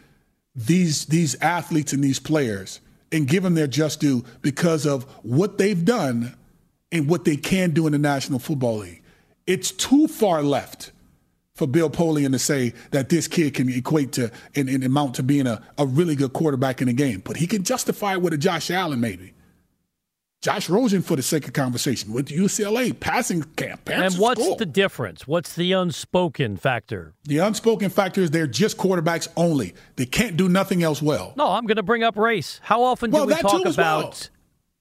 [0.56, 2.82] these these athletes and these players
[3.12, 6.36] and give them their just due because of what they've done
[6.92, 9.02] and what they can do in the National Football League.
[9.48, 10.92] It's too far left
[11.56, 15.24] for Bill Polian to say that this kid can equate to and, and amount to
[15.24, 17.22] being a, a really good quarterback in the game.
[17.24, 19.34] But he can justify it with a Josh Allen, maybe.
[20.42, 23.88] Josh Rosen, for the sake of conversation, with UCLA passing camp.
[23.88, 25.28] And what's the difference?
[25.28, 27.14] What's the unspoken factor?
[27.26, 29.76] The unspoken factor is they're just quarterbacks only.
[29.98, 31.34] They can't do nothing else well.
[31.38, 32.60] No, I'm going to bring up race.
[32.64, 34.04] How often do we talk about?
[34.04, 34.16] Well.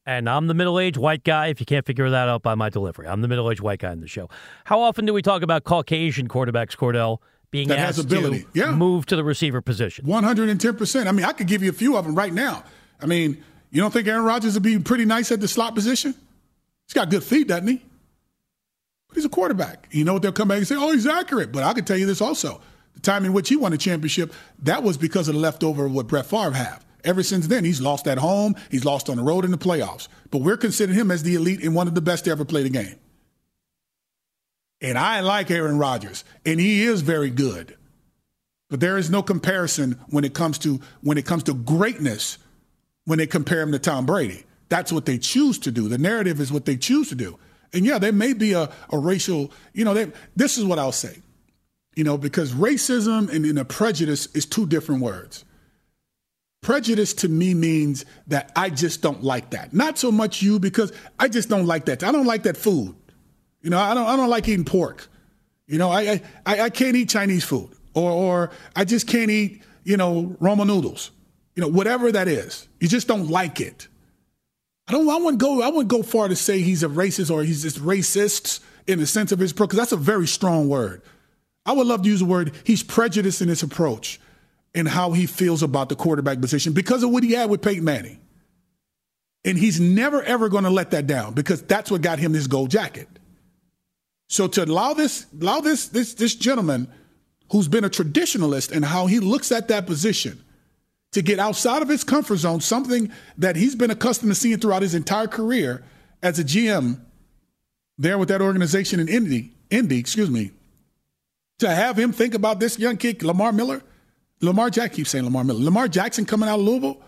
[0.06, 1.48] And I'm the middle-aged white guy.
[1.48, 4.00] If you can't figure that out by my delivery, I'm the middle-aged white guy in
[4.00, 4.30] the show.
[4.64, 7.18] How often do we talk about Caucasian quarterbacks, Kordell,
[7.50, 8.70] being that asked to yeah.
[8.70, 10.06] move to the receiver position?
[10.06, 10.74] 110.
[10.76, 12.64] percent I mean, I could give you a few of them right now.
[12.98, 16.14] I mean, you don't think Aaron Rodgers would be pretty nice at the slot position?
[16.86, 17.82] He's got good feet, doesn't he?
[19.08, 19.88] But he's a quarterback.
[19.90, 21.52] You know what they'll come back and say, oh, he's accurate.
[21.52, 22.60] But I can tell you this also.
[22.94, 25.92] The time in which he won a championship, that was because of the leftover of
[25.92, 26.78] what Brett Favre had.
[27.04, 30.08] Ever since then, he's lost at home, he's lost on the road in the playoffs.
[30.30, 32.62] But we're considering him as the elite and one of the best to ever play
[32.62, 32.96] the game.
[34.82, 37.76] And I like Aaron Rodgers, and he is very good.
[38.68, 42.38] But there is no comparison when it comes to when it comes to greatness
[43.10, 44.44] when they compare him to Tom Brady.
[44.68, 45.88] That's what they choose to do.
[45.88, 47.40] The narrative is what they choose to do.
[47.72, 50.92] And yeah, there may be a, a racial, you know, they, this is what I'll
[50.92, 51.16] say,
[51.96, 55.44] you know, because racism and, and a prejudice is two different words.
[56.60, 59.74] Prejudice to me means that I just don't like that.
[59.74, 62.04] Not so much you because I just don't like that.
[62.04, 62.94] I don't like that food.
[63.60, 65.08] You know, I don't I don't like eating pork.
[65.66, 67.70] You know, I I, I can't eat Chinese food.
[67.92, 71.10] Or or I just can't eat, you know, Roman noodles.
[71.56, 72.68] You know, whatever that is.
[72.80, 73.88] You just don't like it.
[74.88, 77.44] I don't I wouldn't go I wouldn't go far to say he's a racist or
[77.44, 81.02] he's just racist in the sense of his approach, because that's a very strong word.
[81.64, 84.20] I would love to use the word he's prejudiced in his approach
[84.74, 87.84] and how he feels about the quarterback position because of what he had with Peyton
[87.84, 88.18] Manning.
[89.44, 92.46] And he's never ever going to let that down because that's what got him this
[92.46, 93.08] gold jacket.
[94.28, 96.90] So to allow this allow this this this gentleman
[97.52, 100.42] who's been a traditionalist and how he looks at that position
[101.12, 104.82] to get outside of his comfort zone, something that he's been accustomed to seeing throughout
[104.82, 105.82] his entire career
[106.22, 107.00] as a GM
[107.98, 110.52] there with that organization in Indy, Indy, excuse me,
[111.58, 113.82] to have him think about this young kid, Lamar Miller,
[114.40, 115.60] Lamar Jack keeps saying Lamar Miller.
[115.60, 117.00] Lamar Jackson coming out of Louisville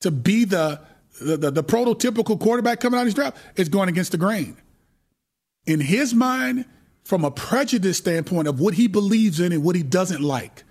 [0.00, 0.80] to be the
[1.20, 4.56] the, the, the prototypical quarterback coming out of his draft is going against the grain.
[5.64, 6.66] In his mind,
[7.04, 10.64] from a prejudice standpoint of what he believes in and what he doesn't like,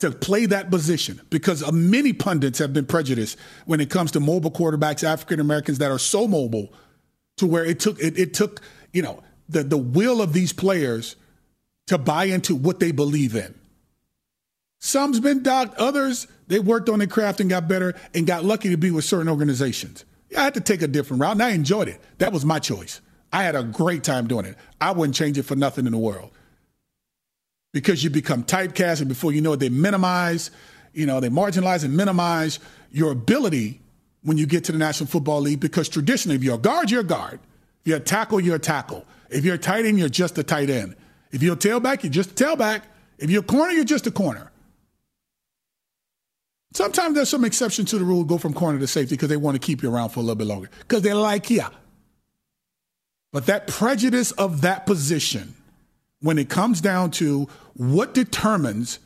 [0.00, 4.20] to play that position because uh, many pundits have been prejudiced when it comes to
[4.20, 6.72] mobile quarterbacks, African Americans that are so mobile
[7.36, 8.60] to where it took it, it took
[8.92, 11.16] you know the the will of these players
[11.86, 13.54] to buy into what they believe in.
[14.78, 15.76] Some's been docked.
[15.76, 19.04] Others, they worked on their craft and got better and got lucky to be with
[19.04, 20.06] certain organizations.
[20.36, 22.00] I had to take a different route, and I enjoyed it.
[22.18, 23.00] That was my choice.
[23.32, 24.56] I had a great time doing it.
[24.80, 26.30] I wouldn't change it for nothing in the world.
[27.72, 30.50] Because you become typecast, and before you know it, they minimize,
[30.92, 32.58] you know, they marginalize and minimize
[32.90, 33.80] your ability
[34.22, 35.60] when you get to the National Football League.
[35.60, 37.38] Because traditionally, if you're a guard, you're a guard.
[37.82, 39.06] If you're a tackle, you're a tackle.
[39.30, 40.96] If you're a tight end, you're just a tight end.
[41.30, 42.82] If you're a tailback, you're just a tailback.
[43.18, 44.50] If you're a corner, you're just a corner.
[46.72, 49.60] Sometimes there's some exception to the rule, go from corner to safety because they want
[49.60, 51.64] to keep you around for a little bit longer because they like you.
[53.32, 55.54] But that prejudice of that position,
[56.20, 58.98] when it comes down to what determines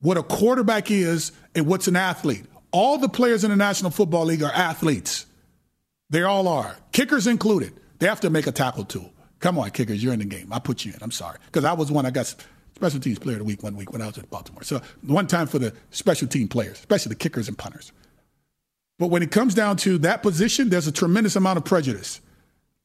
[0.00, 4.26] what a quarterback is and what's an athlete, all the players in the National Football
[4.26, 5.26] League are athletes.
[6.10, 7.72] They all are, kickers included.
[7.98, 9.06] They have to make a tackle too.
[9.40, 10.52] Come on, kickers, you're in the game.
[10.52, 10.98] I put you in.
[11.02, 12.34] I'm sorry because I was one I got
[12.74, 14.62] special teams player of the week one week when I was at Baltimore.
[14.62, 17.92] So one time for the special team players, especially the kickers and punters.
[18.98, 22.20] But when it comes down to that position, there's a tremendous amount of prejudice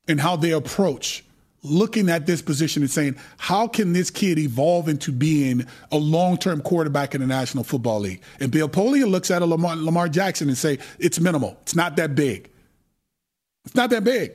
[0.07, 1.23] in how they approach
[1.63, 6.61] looking at this position and saying, how can this kid evolve into being a long-term
[6.61, 8.21] quarterback in the National Football League?
[8.39, 11.57] And Bill Polian looks at a Lamar, Lamar Jackson and say, it's minimal.
[11.61, 12.49] It's not that big.
[13.65, 14.33] It's not that big.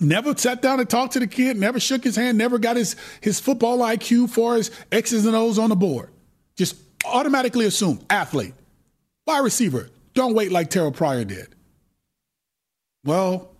[0.00, 2.96] Never sat down and talked to the kid, never shook his hand, never got his,
[3.20, 6.10] his football IQ for his X's and O's on the board.
[6.56, 6.76] Just
[7.06, 8.54] automatically assumed athlete.
[9.26, 9.88] Wide receiver.
[10.12, 11.48] Don't wait like Terrelle Pryor did.
[13.04, 13.50] Well,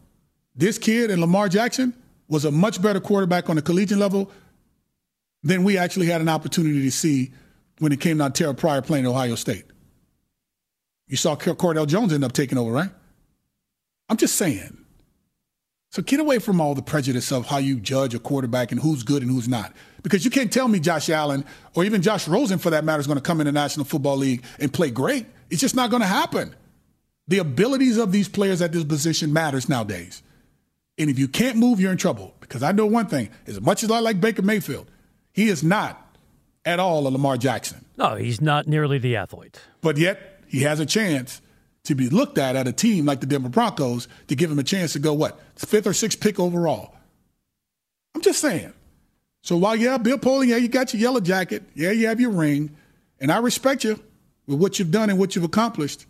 [0.55, 1.95] this kid and Lamar Jackson
[2.29, 4.31] was a much better quarterback on the collegiate level
[5.43, 7.33] than we actually had an opportunity to see
[7.79, 9.65] when it came down to Terrelle Pryor playing Ohio State.
[11.07, 12.91] You saw Cardale Jones end up taking over, right?
[14.09, 14.79] I'm just saying.
[15.91, 19.03] So get away from all the prejudice of how you judge a quarterback and who's
[19.03, 19.73] good and who's not.
[20.03, 21.45] Because you can't tell me Josh Allen
[21.75, 24.17] or even Josh Rosen, for that matter, is going to come in the National Football
[24.17, 25.27] League and play great.
[25.51, 26.55] It's just not going to happen.
[27.29, 30.23] The abilities of these players at this position matters nowadays.
[30.99, 32.35] And if you can't move, you're in trouble.
[32.41, 34.91] Because I know one thing: as much as I like Baker Mayfield,
[35.33, 36.17] He is not
[36.65, 37.85] at all a Lamar Jackson.
[37.97, 39.61] No, he's not nearly the athlete.
[39.81, 41.41] But yet, he has a chance
[41.85, 44.65] to be looked at at a team like the Denver Broncos to give him a
[44.65, 46.95] chance to go, what, fifth or sixth pick overall.
[48.15, 48.73] I'm just saying.
[49.43, 51.63] So while, yeah, Bill Polian, yeah, you got your yellow jacket.
[51.75, 52.75] Yeah, you have your ring.
[53.21, 54.01] And I respect you
[54.47, 56.07] with what you've done and what you've accomplished.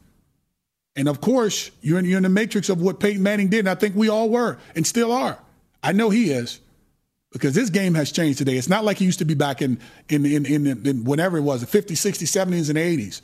[0.97, 3.61] And of course, you're in, you're in the matrix of what Peyton Manning did.
[3.61, 5.39] And I think we all were and still are.
[5.83, 6.61] I know he is
[7.33, 8.57] because this game has changed today.
[8.57, 11.43] It's not like it used to be back in, in, in, in, in whenever it
[11.43, 13.21] was, the 50s, 60s, 70s, and 80s,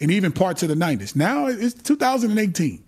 [0.00, 1.14] and even parts of the 90s.
[1.14, 2.82] Now it's 2018.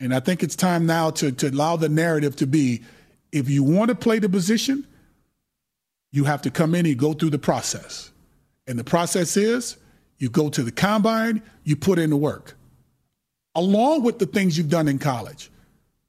[0.00, 2.82] And I think it's time now to, to allow the narrative to be
[3.32, 4.86] if you want to play the position,
[6.12, 8.10] you have to come in and go through the process.
[8.66, 9.76] And the process is
[10.18, 12.54] you go to the combine, you put in the work,
[13.58, 15.50] along with the things you've done in college.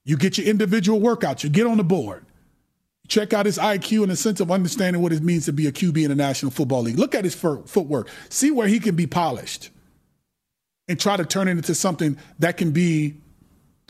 [0.05, 2.25] You get your individual workouts, you get on the board.
[3.07, 5.71] Check out his IQ and a sense of understanding what it means to be a
[5.71, 6.99] QB in the National Football League.
[6.99, 8.07] Look at his footwork.
[8.29, 9.71] See where he can be polished
[10.87, 13.15] and try to turn it into something that can be,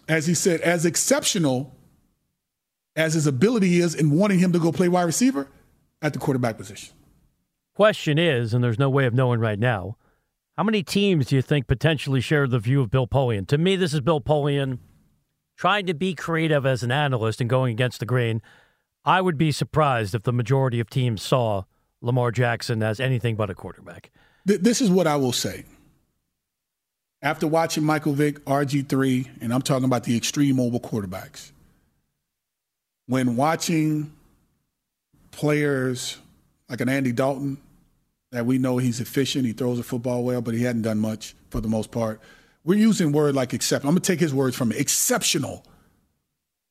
[0.08, 1.76] as he said, as exceptional
[2.96, 5.50] as his ability is in wanting him to go play wide receiver
[6.02, 6.94] at the quarterback position.
[7.76, 9.98] Question is, and there's no way of knowing right now,
[10.60, 13.48] how many teams do you think potentially share the view of Bill Polian?
[13.48, 14.80] To me, this is Bill Polian
[15.56, 18.42] trying to be creative as an analyst and going against the grain.
[19.06, 21.64] I would be surprised if the majority of teams saw
[22.02, 24.12] Lamar Jackson as anything but a quarterback.
[24.44, 25.64] This is what I will say.
[27.22, 31.54] After watching Michael Vick, RG3, and I'm talking about the extreme mobile quarterbacks,
[33.06, 34.12] when watching
[35.32, 36.18] players
[36.68, 37.60] like an Andy Dalton,
[38.32, 41.36] that we know he's efficient, he throws the football well, but he hadn't done much
[41.50, 42.22] for the most part.
[42.64, 43.86] We're using word like except.
[43.86, 44.80] I'm gonna take his words from it.
[44.80, 45.66] exceptional.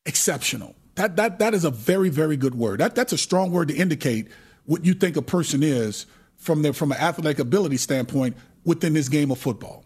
[0.06, 0.76] Exceptional.
[0.94, 2.80] That that that is a very very good word.
[2.80, 4.28] That that's a strong word to indicate
[4.64, 6.06] what you think a person is
[6.36, 9.84] from their from an athletic ability standpoint within this game of football.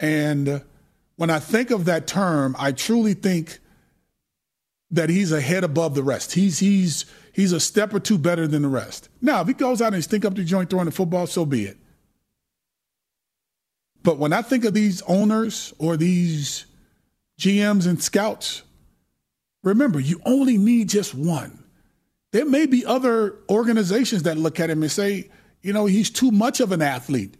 [0.00, 0.62] And
[1.16, 3.60] when I think of that term, I truly think
[4.90, 6.32] that he's a head above the rest.
[6.32, 9.08] He's he's he's a step or two better than the rest.
[9.20, 11.44] Now, if he goes out and he's think up the joint throwing the football, so
[11.44, 11.78] be it.
[14.02, 16.66] But when I think of these owners or these
[17.38, 18.62] GMs and scouts,
[19.62, 21.64] remember, you only need just one.
[22.32, 25.30] There may be other organizations that look at him and say,
[25.60, 27.36] you know, he's too much of an athlete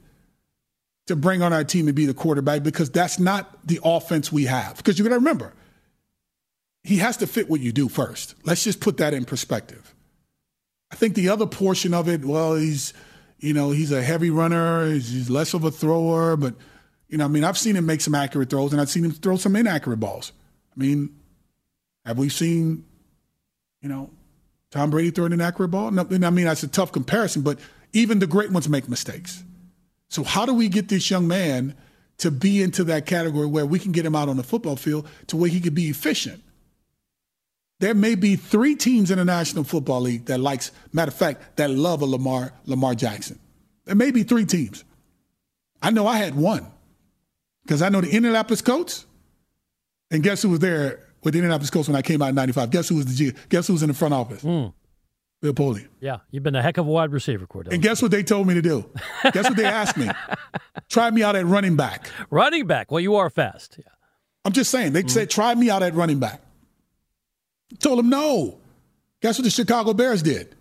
[1.06, 4.44] to bring on our team to be the quarterback because that's not the offense we
[4.44, 4.76] have.
[4.76, 5.52] Because you got to remember,
[6.84, 8.34] he has to fit what you do first.
[8.44, 9.94] Let's just put that in perspective.
[10.90, 12.92] I think the other portion of it, well, he's,
[13.38, 16.54] you know, he's a heavy runner, he's less of a thrower, but,
[17.08, 19.12] you know, I mean, I've seen him make some accurate throws and I've seen him
[19.12, 20.32] throw some inaccurate balls.
[20.76, 21.16] I mean,
[22.04, 22.84] have we seen,
[23.80, 24.10] you know,
[24.70, 25.90] Tom Brady throw an inaccurate ball?
[25.90, 27.58] No, I mean, that's a tough comparison, but
[27.92, 29.44] even the great ones make mistakes.
[30.08, 31.74] So, how do we get this young man
[32.18, 35.08] to be into that category where we can get him out on the football field
[35.28, 36.42] to where he could be efficient?
[37.82, 41.56] There may be three teams in the National Football League that likes, matter of fact,
[41.56, 43.40] that love a Lamar Lamar Jackson.
[43.86, 44.84] There may be three teams.
[45.82, 46.64] I know I had one
[47.64, 49.04] because I know the Indianapolis Colts,
[50.12, 52.70] and guess who was there with the Indianapolis Colts when I came out in '95?
[52.70, 53.36] Guess who was the G?
[53.48, 54.44] Guess who was in the front office?
[54.44, 54.72] Mm.
[55.40, 55.88] Bill Polian.
[55.98, 57.72] Yeah, you've been a heck of a wide receiver, Kordell.
[57.72, 58.88] And guess what they told me to do?
[59.32, 60.08] guess what they asked me?
[60.88, 62.08] Try me out at running back.
[62.30, 62.92] Running back.
[62.92, 63.74] Well, you are fast.
[63.76, 63.90] Yeah.
[64.44, 64.92] I'm just saying.
[64.92, 65.10] They mm.
[65.10, 66.40] said try me out at running back.
[67.78, 68.58] Told him no.
[69.20, 70.54] Guess what the Chicago Bears did?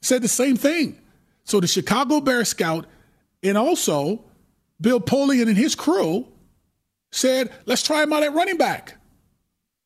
[0.00, 0.98] Said the same thing.
[1.44, 2.86] So the Chicago Bears scout
[3.42, 4.24] and also
[4.80, 6.26] Bill Polian and his crew
[7.12, 8.96] said, let's try him out at running back.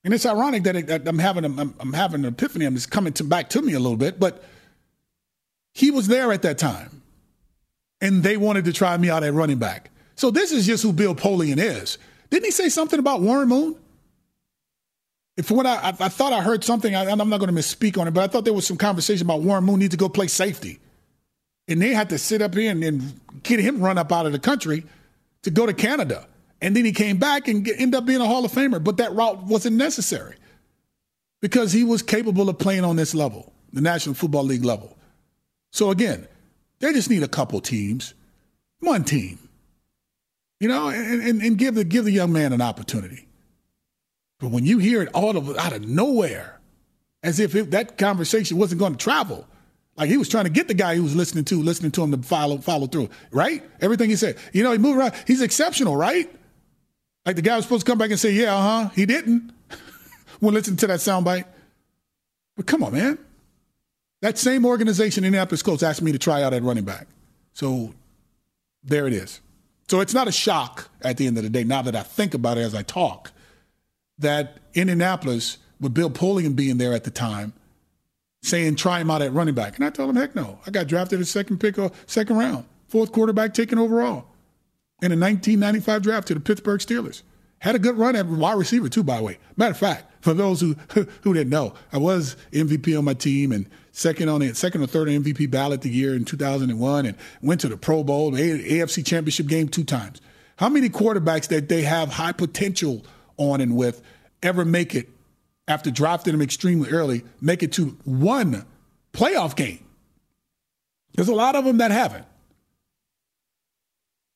[0.04, 2.64] And it's ironic that, it, I'm having I'm, I'm, having an epiphany.
[2.64, 4.42] I'm just coming to, back to me a little bit, but
[5.72, 7.02] he was there at that time,
[8.00, 9.90] and they wanted to try me out at running back.
[10.16, 11.98] So this is just who Bill Polian is.
[12.30, 13.76] Didn't he say something about Warren Moon?
[15.40, 18.06] If what I, I, thought I heard something, I, am not going to misspeak on
[18.06, 20.26] it, but I thought there was some conversation about Warren Moon need to go play
[20.26, 20.80] safety,
[21.66, 24.32] and they had to sit up here and, and get him run up out of
[24.32, 24.84] the country
[25.40, 26.26] to go to Canada.
[26.60, 28.84] And then he came back and get, end up being a Hall of Famer.
[28.84, 30.36] But that route wasn't necessary
[31.40, 34.94] because he was capable of playing on this level, the National Football League level.
[35.72, 36.28] So again,
[36.80, 38.12] they just need a couple teams,
[38.80, 39.38] one team,
[40.58, 43.26] you know, and, and, and give the give the young man an opportunity.
[44.40, 46.58] But when you hear it all of out of nowhere,
[47.22, 49.46] as if it, that conversation wasn't going to travel,
[49.96, 52.10] like he was trying to get the guy he was listening to, listening to him
[52.10, 53.62] to follow follow through, right?
[53.80, 55.14] Everything he said, you know, he moved around.
[55.26, 56.28] He's exceptional, right?
[57.26, 58.88] Like the guy was supposed to come back and say, yeah, uh huh.
[58.94, 59.52] He didn't.
[60.40, 61.44] when listen to that soundbite.
[62.56, 63.18] But come on, man.
[64.22, 67.06] That same organization, Indianapolis Colts, asked me to try out at running back.
[67.52, 67.94] So
[68.82, 69.40] there it is.
[69.88, 72.34] So it's not a shock at the end of the day, now that I think
[72.34, 73.32] about it as I talk,
[74.20, 77.52] that Indianapolis, with Bill Polian being there at the time,
[78.42, 79.76] saying try him out at running back.
[79.76, 80.58] And I told him, heck no.
[80.66, 84.26] I got drafted a second pick or second round, fourth quarterback taken overall
[85.02, 87.22] in a 1995 draft to the Pittsburgh Steelers.
[87.58, 89.38] Had a good run at wide receiver too, by the way.
[89.56, 90.74] Matter of fact, for those who
[91.22, 94.86] who didn't know, I was MVP on my team and second on the second or
[94.86, 99.46] third MVP ballot the year in 2001, and went to the Pro Bowl, AFC Championship
[99.46, 100.20] game two times.
[100.56, 103.02] How many quarterbacks that they have high potential
[103.40, 104.02] on and with
[104.42, 105.08] ever make it
[105.66, 108.64] after drafting them extremely early, make it to one
[109.12, 109.84] playoff game?
[111.14, 112.26] There's a lot of them that haven't.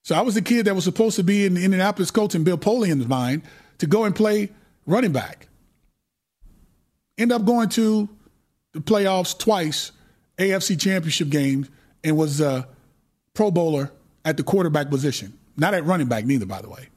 [0.03, 2.59] So I was the kid that was supposed to be in Indianapolis Colts in Bill
[2.59, 3.43] Polian's mind
[3.79, 4.51] to go and play
[4.87, 5.49] running back.
[7.17, 8.09] End up going to
[8.73, 9.93] the playoffs twice,
[10.37, 11.71] AFC championship games,
[12.03, 12.69] and was a
[13.33, 13.93] pro bowler
[14.25, 15.39] at the quarterback position.
[15.57, 16.89] Not at running back, neither, by the way.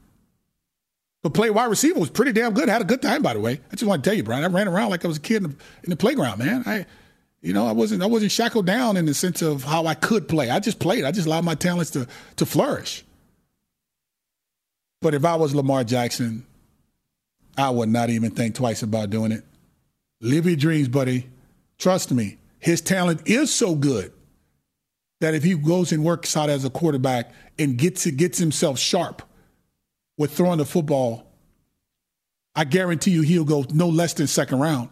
[1.27, 2.69] But play wide receiver was pretty damn good.
[2.69, 3.59] I Had a good time, by the way.
[3.69, 4.45] I just want to tell you, Brian.
[4.45, 6.63] I ran around like I was a kid in the, in the playground, man.
[6.65, 6.85] I,
[7.41, 10.29] you know, I wasn't I wasn't shackled down in the sense of how I could
[10.29, 10.49] play.
[10.49, 11.03] I just played.
[11.03, 12.07] I just allowed my talents to
[12.37, 13.03] to flourish.
[15.01, 16.45] But if I was Lamar Jackson,
[17.57, 19.43] I would not even think twice about doing it.
[20.21, 21.27] Live your dreams, buddy.
[21.77, 24.13] Trust me, his talent is so good
[25.19, 29.23] that if he goes and works out as a quarterback and gets gets himself sharp
[30.17, 31.25] with throwing the football,
[32.55, 34.89] I guarantee you he'll go no less than second round.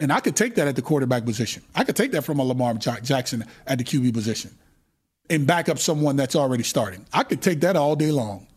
[0.00, 1.62] And I could take that at the quarterback position.
[1.74, 4.50] I could take that from a Lamar Jackson at the QB position
[5.30, 7.06] and back up someone that's already starting.
[7.12, 8.48] I could take that all day long.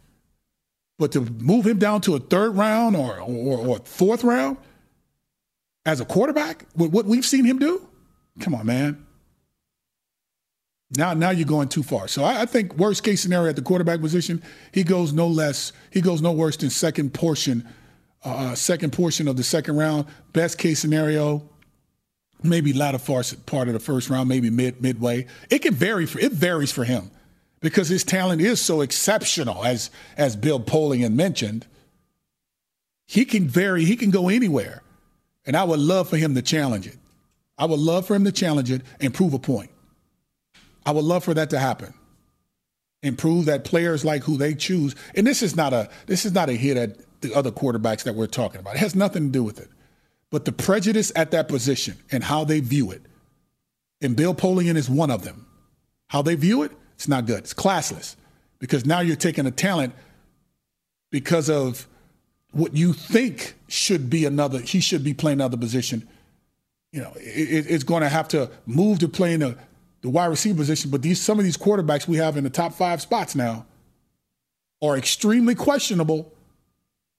[0.97, 4.57] But to move him down to a third round or, or, or fourth round
[5.85, 7.85] as a quarterback, with what we've seen him do,
[8.39, 9.05] come on, man.
[10.91, 12.07] Now, now you're going too far.
[12.07, 15.73] So I, I, think worst case scenario at the quarterback position, he goes no less,
[15.89, 17.67] he goes no worse than second portion,
[18.23, 20.05] uh, second portion of the second round.
[20.31, 21.49] Best case scenario,
[22.43, 25.25] maybe latter part of the first round, maybe mid midway.
[25.49, 27.09] It can vary for it varies for him
[27.61, 31.65] because his talent is so exceptional, as as Bill Polian mentioned.
[33.07, 34.81] He can vary, he can go anywhere.
[35.47, 36.97] And I would love for him to challenge it.
[37.57, 39.69] I would love for him to challenge it and prove a point.
[40.85, 41.93] I would love for that to happen.
[43.03, 46.33] And prove that players like who they choose, and this is not a this is
[46.33, 48.75] not a hit at the other quarterbacks that we're talking about.
[48.75, 49.69] It has nothing to do with it.
[50.31, 53.03] But the prejudice at that position and how they view it.
[54.01, 55.45] And Bill Polian is one of them.
[56.07, 57.39] How they view it it's not good.
[57.39, 58.15] It's classless
[58.59, 59.93] because now you're taking a talent
[61.11, 61.87] because of
[62.51, 64.59] what you think should be another.
[64.59, 66.07] He should be playing another position.
[66.91, 69.57] You know, it, it's going to have to move to playing the,
[70.05, 70.91] the wide receiver position.
[70.91, 73.65] But these some of these quarterbacks we have in the top five spots now
[74.81, 76.31] are extremely questionable.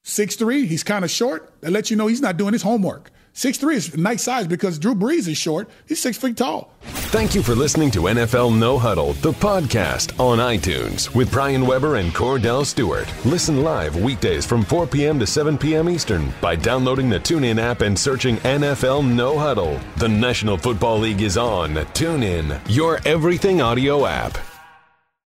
[0.05, 1.53] Six three, he's kind of short.
[1.61, 3.11] That lets you know he's not doing his homework.
[3.37, 5.69] Six three is nice size because Drew Brees is short.
[5.87, 6.73] He's six feet tall.
[7.13, 11.97] Thank you for listening to NFL No Huddle, the podcast on iTunes with Brian Weber
[11.97, 13.13] and Kordell Stewart.
[13.27, 15.19] Listen live weekdays from 4 p.m.
[15.19, 15.91] to 7 p.m.
[15.91, 19.79] Eastern by downloading the TuneIn app and searching NFL No Huddle.
[19.99, 24.39] The National Football League is on TuneIn, your everything audio app.